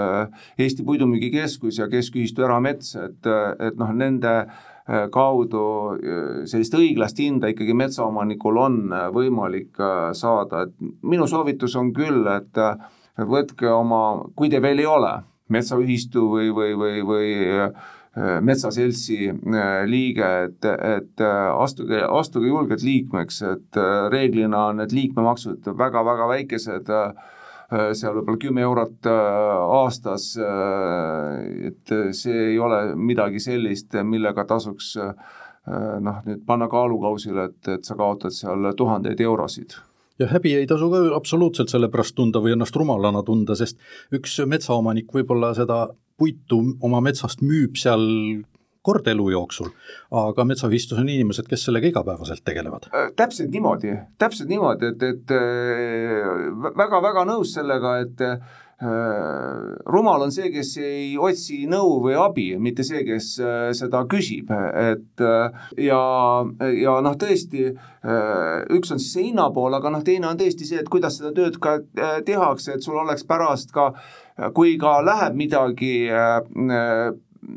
Eesti 0.56 0.86
Puidumüügikeskus 0.88 1.82
ja 1.82 1.88
Keskühistu 1.92 2.46
Eramets, 2.46 2.94
et, 2.96 3.28
et 3.60 3.76
noh, 3.76 3.92
nende 3.92 4.32
kaudu 5.12 5.64
äh, 5.92 6.46
sellist 6.48 6.76
õiglast 6.78 7.20
hinda 7.20 7.50
ikkagi 7.52 7.76
metsaomanikul 7.76 8.60
on 8.62 8.80
äh, 8.92 9.08
võimalik 9.14 9.76
saada, 10.16 10.64
et 10.64 10.74
minu 11.02 11.28
soovitus 11.28 11.76
on 11.76 11.92
küll, 11.96 12.24
et 12.32 12.62
võtke 13.18 13.70
oma, 13.72 14.02
kui 14.38 14.50
te 14.50 14.62
veel 14.62 14.80
ei 14.80 14.88
ole 14.88 15.14
metsaühistu 15.52 16.26
või, 16.30 16.50
või, 16.54 16.74
või, 16.78 16.98
või 17.08 17.30
metsaseltsi 18.42 19.28
liige, 19.86 20.28
et, 20.48 20.66
et 20.66 21.22
astuge, 21.22 22.00
astuge 22.02 22.48
julgelt 22.50 22.82
liikmeks, 22.82 23.40
et 23.46 23.78
reeglina 24.10 24.64
on 24.72 24.80
need 24.82 24.94
liikmemaksud 24.96 25.68
väga-väga 25.78 26.26
väikesed 26.32 26.90
Äh, 26.90 27.36
seal 27.68 28.16
võib-olla 28.16 28.40
kümme 28.40 28.64
eurot 28.64 29.08
äh, 29.10 29.56
aastas, 29.78 30.30
äh, 30.40 31.68
et 31.68 31.92
see 32.16 32.54
ei 32.54 32.58
ole 32.58 32.94
midagi 32.96 33.42
sellist, 33.44 33.98
millega 34.04 34.46
tasuks 34.48 34.94
noh, 36.00 36.22
nüüd 36.24 36.46
panna 36.48 36.64
kaalukausile, 36.72 37.50
et, 37.50 37.68
et 37.74 37.84
sa 37.84 37.92
kaotad 37.98 38.32
seal 38.32 38.70
tuhandeid 38.76 39.20
eurosid. 39.20 39.74
Ja 40.18 40.26
häbi 40.30 40.54
ei 40.56 40.66
tasu 40.66 40.88
ka 40.90 41.02
absoluutselt 41.14 41.68
selle 41.68 41.90
pärast 41.92 42.16
tunda 42.16 42.40
või 42.40 42.54
ennast 42.56 42.76
rumalana 42.76 43.20
tunda, 43.26 43.52
sest 43.58 43.76
üks 44.16 44.38
metsaomanik 44.48 45.12
võib-olla 45.12 45.52
seda 45.54 45.82
puitu 46.18 46.62
oma 46.80 47.02
metsast 47.04 47.44
müüb 47.44 47.76
seal 47.78 48.02
kord 48.82 49.08
elu 49.10 49.30
jooksul, 49.34 49.72
aga 50.14 50.46
metsaühistus 50.48 51.00
on 51.00 51.10
inimesed, 51.10 51.48
kes 51.50 51.66
sellega 51.68 51.90
igapäevaselt 51.90 52.44
tegelevad. 52.46 52.88
Äh, 52.94 53.10
täpselt 53.18 53.52
niimoodi, 53.54 53.96
täpselt 54.22 54.50
niimoodi, 54.52 54.94
et, 54.94 55.04
et 55.12 55.36
väga-väga 56.78 57.24
äh, 57.24 57.28
nõus 57.32 57.52
sellega, 57.58 57.98
et 58.04 58.24
äh, 58.24 58.56
rumal 59.90 60.22
on 60.28 60.32
see, 60.34 60.52
kes 60.54 60.76
ei 60.84 61.08
otsi 61.18 61.64
nõu 61.70 61.96
või 62.04 62.14
abi, 62.14 62.46
mitte 62.62 62.86
see, 62.86 63.02
kes 63.08 63.32
seda 63.74 64.04
küsib, 64.06 64.52
et 64.54 65.24
ja, 65.82 65.98
ja 66.78 66.94
noh, 67.02 67.16
tõesti 67.18 67.64
üks 68.78 68.94
on 68.94 69.02
siis 69.02 69.16
see 69.16 69.26
hinna 69.32 69.48
pool, 69.50 69.74
aga 69.74 69.90
noh, 69.90 70.06
teine 70.06 70.30
on 70.30 70.38
tõesti 70.38 70.68
see, 70.68 70.78
et 70.78 70.92
kuidas 70.94 71.18
seda 71.18 71.34
tööd 71.34 71.58
ka 71.58 71.80
tehakse, 72.22 72.78
et 72.78 72.86
sul 72.86 73.02
oleks 73.02 73.26
pärast 73.26 73.74
ka 73.74 73.90
kui 74.54 74.76
ka 74.78 75.00
läheb 75.02 75.34
midagi 75.34 76.06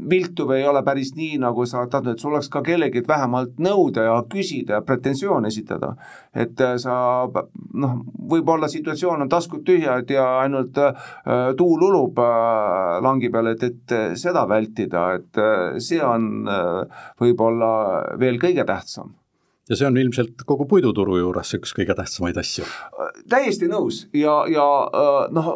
viltu 0.10 0.46
või 0.50 0.62
ei 0.62 0.68
ole 0.68 0.84
päris 0.84 1.14
nii, 1.16 1.38
nagu 1.42 1.66
sa 1.70 1.84
tahtnud, 1.88 2.16
et 2.16 2.24
sul 2.24 2.34
oleks 2.34 2.50
ka 2.52 2.62
kellelgi 2.66 3.04
vähemalt 3.08 3.60
nõuda 3.62 4.06
ja 4.08 4.18
küsida 4.32 4.80
ja 4.80 4.82
pretensioone 4.86 5.52
esitada. 5.52 5.96
et 6.34 6.62
äh, 6.62 6.76
sa 6.78 7.28
noh, 7.74 7.96
võib-olla 8.32 8.68
situatsioon 8.72 9.22
on 9.22 9.30
taskud 9.30 9.64
tühjad 9.68 10.10
ja 10.10 10.28
ainult 10.40 10.78
äh, 10.78 10.94
tuul 11.58 11.88
ulub 11.90 12.20
äh, 12.20 13.00
langi 13.04 13.30
peal, 13.30 13.54
et, 13.54 13.64
et 13.64 13.96
seda 14.20 14.48
vältida, 14.48 15.08
et 15.20 15.38
äh, 15.38 15.80
see 15.80 16.02
on 16.04 16.48
äh, 16.48 17.02
võib-olla 17.20 17.72
veel 18.20 18.40
kõige 18.42 18.66
tähtsam 18.68 19.16
ja 19.72 19.80
see 19.80 19.88
on 19.88 19.98
ilmselt 19.98 20.44
kogu 20.48 20.68
puiduturu 20.68 21.18
juures 21.22 21.56
üks 21.56 21.72
kõige 21.78 21.96
tähtsamaid 21.96 22.38
asju. 22.42 22.68
täiesti 23.32 23.70
nõus 23.72 24.04
ja, 24.14 24.42
ja 24.52 24.68
äh, 24.84 25.20
noh, 25.32 25.52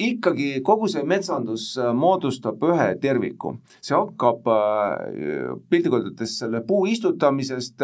ikkagi 0.00 0.60
kogu 0.64 0.88
see 0.90 1.02
metsandus 1.08 1.72
äh, 1.80 1.90
moodustab 1.96 2.62
ühe 2.70 2.92
terviku. 3.02 3.56
see 3.82 3.96
hakkab 3.96 4.46
äh, 4.54 5.56
piltlikult 5.70 6.12
öeldes 6.12 6.36
selle 6.38 6.62
puu 6.66 6.86
istutamisest 6.90 7.82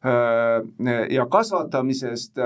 ja 0.00 1.24
kasvatamisest, 1.28 2.38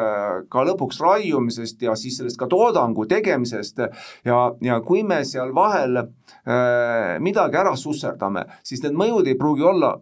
ka 0.50 0.62
lõpuks 0.66 0.98
raiumisest 0.98 1.84
ja 1.86 1.92
siis 1.94 2.16
sellest 2.18 2.38
ka 2.40 2.48
toodangu 2.50 3.04
tegemisest 3.06 3.78
ja, 4.26 4.38
ja 4.58 4.80
kui 4.82 5.04
me 5.06 5.20
seal 5.22 5.54
vahel 5.54 6.00
midagi 7.22 7.60
ära 7.60 7.76
susserdame, 7.78 8.42
siis 8.66 8.82
need 8.82 8.98
mõjud 8.98 9.30
ei 9.30 9.38
pruugi 9.38 9.62
olla 9.70 9.92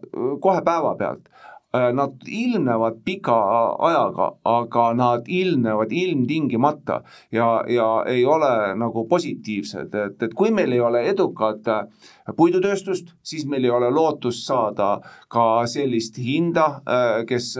kohe 0.41 0.65
päevapealt 0.65 1.29
Äh, 1.29 1.52
nad 1.73 2.27
ilmnevad 2.27 2.99
pika 3.05 3.35
ajaga, 3.81 4.29
aga 4.45 4.83
nad 4.93 5.27
ilmnevad 5.27 5.91
ilmtingimata 5.91 6.99
ja, 7.31 7.63
ja 7.67 7.87
ei 8.07 8.25
ole 8.25 8.75
nagu 8.77 9.07
positiivsed, 9.09 9.95
et, 10.05 10.21
et 10.21 10.35
kui 10.37 10.51
meil 10.53 10.71
ei 10.71 10.83
ole 10.85 11.01
edukat 11.09 11.67
äh, 11.73 12.11
puidutööstust, 12.37 13.15
siis 13.25 13.47
meil 13.49 13.65
ei 13.65 13.73
ole 13.73 13.89
lootust 13.89 14.45
saada 14.45 14.99
ka 15.33 15.65
sellist 15.69 16.21
hinda, 16.21 16.67
äh, 16.85 17.23
kes 17.29 17.55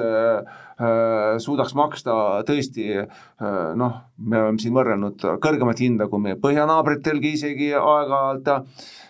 suudaks 1.43 1.75
maksta 1.77 2.13
tõesti 2.47 2.87
noh, 3.77 3.97
me 4.17 4.39
oleme 4.41 4.59
siin 4.59 4.73
võrrelnud 4.75 5.21
kõrgemat 5.43 5.79
hinda 5.79 6.07
kui 6.09 6.23
meie 6.23 6.39
põhjanaabritelgi 6.41 7.35
isegi 7.37 7.69
aeg-ajalt 7.77 8.49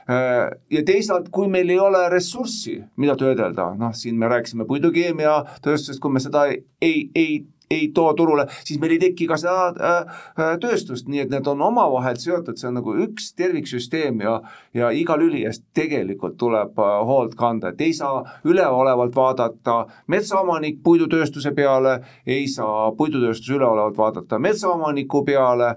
ja 0.07 0.83
teisalt, 0.85 1.29
kui 1.31 1.47
meil 1.47 1.69
ei 1.71 1.79
ole 1.79 2.01
ressurssi, 2.11 2.75
mida 2.99 3.15
töödelda, 3.19 3.69
noh, 3.79 3.93
siin 3.95 4.17
me 4.19 4.27
rääkisime 4.31 4.65
puidukeemiatööstusest, 4.67 6.01
kui 6.03 6.11
me 6.11 6.19
seda 6.23 6.43
ei, 6.49 6.97
ei, 7.15 7.37
ei 7.73 7.91
too 7.93 8.13
turule, 8.13 8.45
siis 8.63 8.79
meil 8.79 8.95
ei 8.95 8.99
teki 9.01 9.27
ka 9.27 9.37
seda 9.39 9.67
äh, 9.69 10.19
äh, 10.39 10.53
tööstust, 10.61 11.07
nii 11.09 11.23
et 11.23 11.33
need 11.33 11.47
on 11.49 11.61
omavahel 11.65 12.19
seotud, 12.21 12.59
see 12.59 12.69
on 12.69 12.77
nagu 12.79 12.95
üks 13.05 13.31
terviksüsteem 13.39 14.21
ja 14.23 14.35
ja 14.73 14.91
iga 14.93 15.17
lüli 15.19 15.43
eest 15.47 15.65
tegelikult 15.77 16.37
tuleb 16.41 16.79
äh, 16.79 16.93
hoolt 17.09 17.35
kanda, 17.39 17.73
et 17.73 17.81
ei 17.81 17.93
saa 17.97 18.21
üleolevalt 18.45 19.15
vaadata 19.15 19.79
metsaomanik 20.07 20.81
puidutööstuse 20.83 21.53
peale, 21.55 21.99
ei 22.25 22.47
saa 22.47 22.91
puidutööstus 22.97 23.55
üleolevalt 23.57 23.97
vaadata 23.97 24.39
metsaomaniku 24.39 25.23
peale 25.25 25.75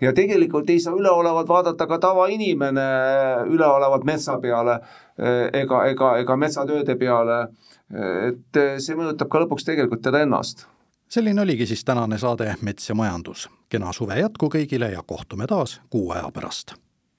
ja 0.00 0.12
tegelikult 0.12 0.70
ei 0.70 0.80
saa 0.80 0.94
üleolevalt 0.96 1.48
vaadata 1.48 1.86
ka 1.86 1.98
tavainimene 1.98 2.86
üleolevalt 3.50 4.04
metsa 4.04 4.38
peale 4.40 4.78
ega, 5.52 5.84
ega, 5.90 6.14
ega 6.22 6.36
metsatööde 6.36 6.96
peale, 7.00 7.42
et 8.30 8.62
see 8.82 8.96
mõjutab 8.98 9.30
ka 9.32 9.44
lõpuks 9.44 9.68
tegelikult 9.68 10.02
teda 10.04 10.24
ennast. 10.26 10.66
Selline 11.08 11.40
oligi 11.40 11.68
siis 11.70 11.84
tänane 11.86 12.18
saade 12.18 12.56
Mets 12.66 12.88
ja 12.88 12.94
majandus. 12.94 13.48
kena 13.68 13.92
suve 13.92 14.18
jätku 14.20 14.48
kõigile 14.50 14.90
ja 14.92 15.02
kohtume 15.06 15.46
taas 15.46 15.80
kuu 15.90 16.10
aja 16.10 16.30
pärast 16.34 16.74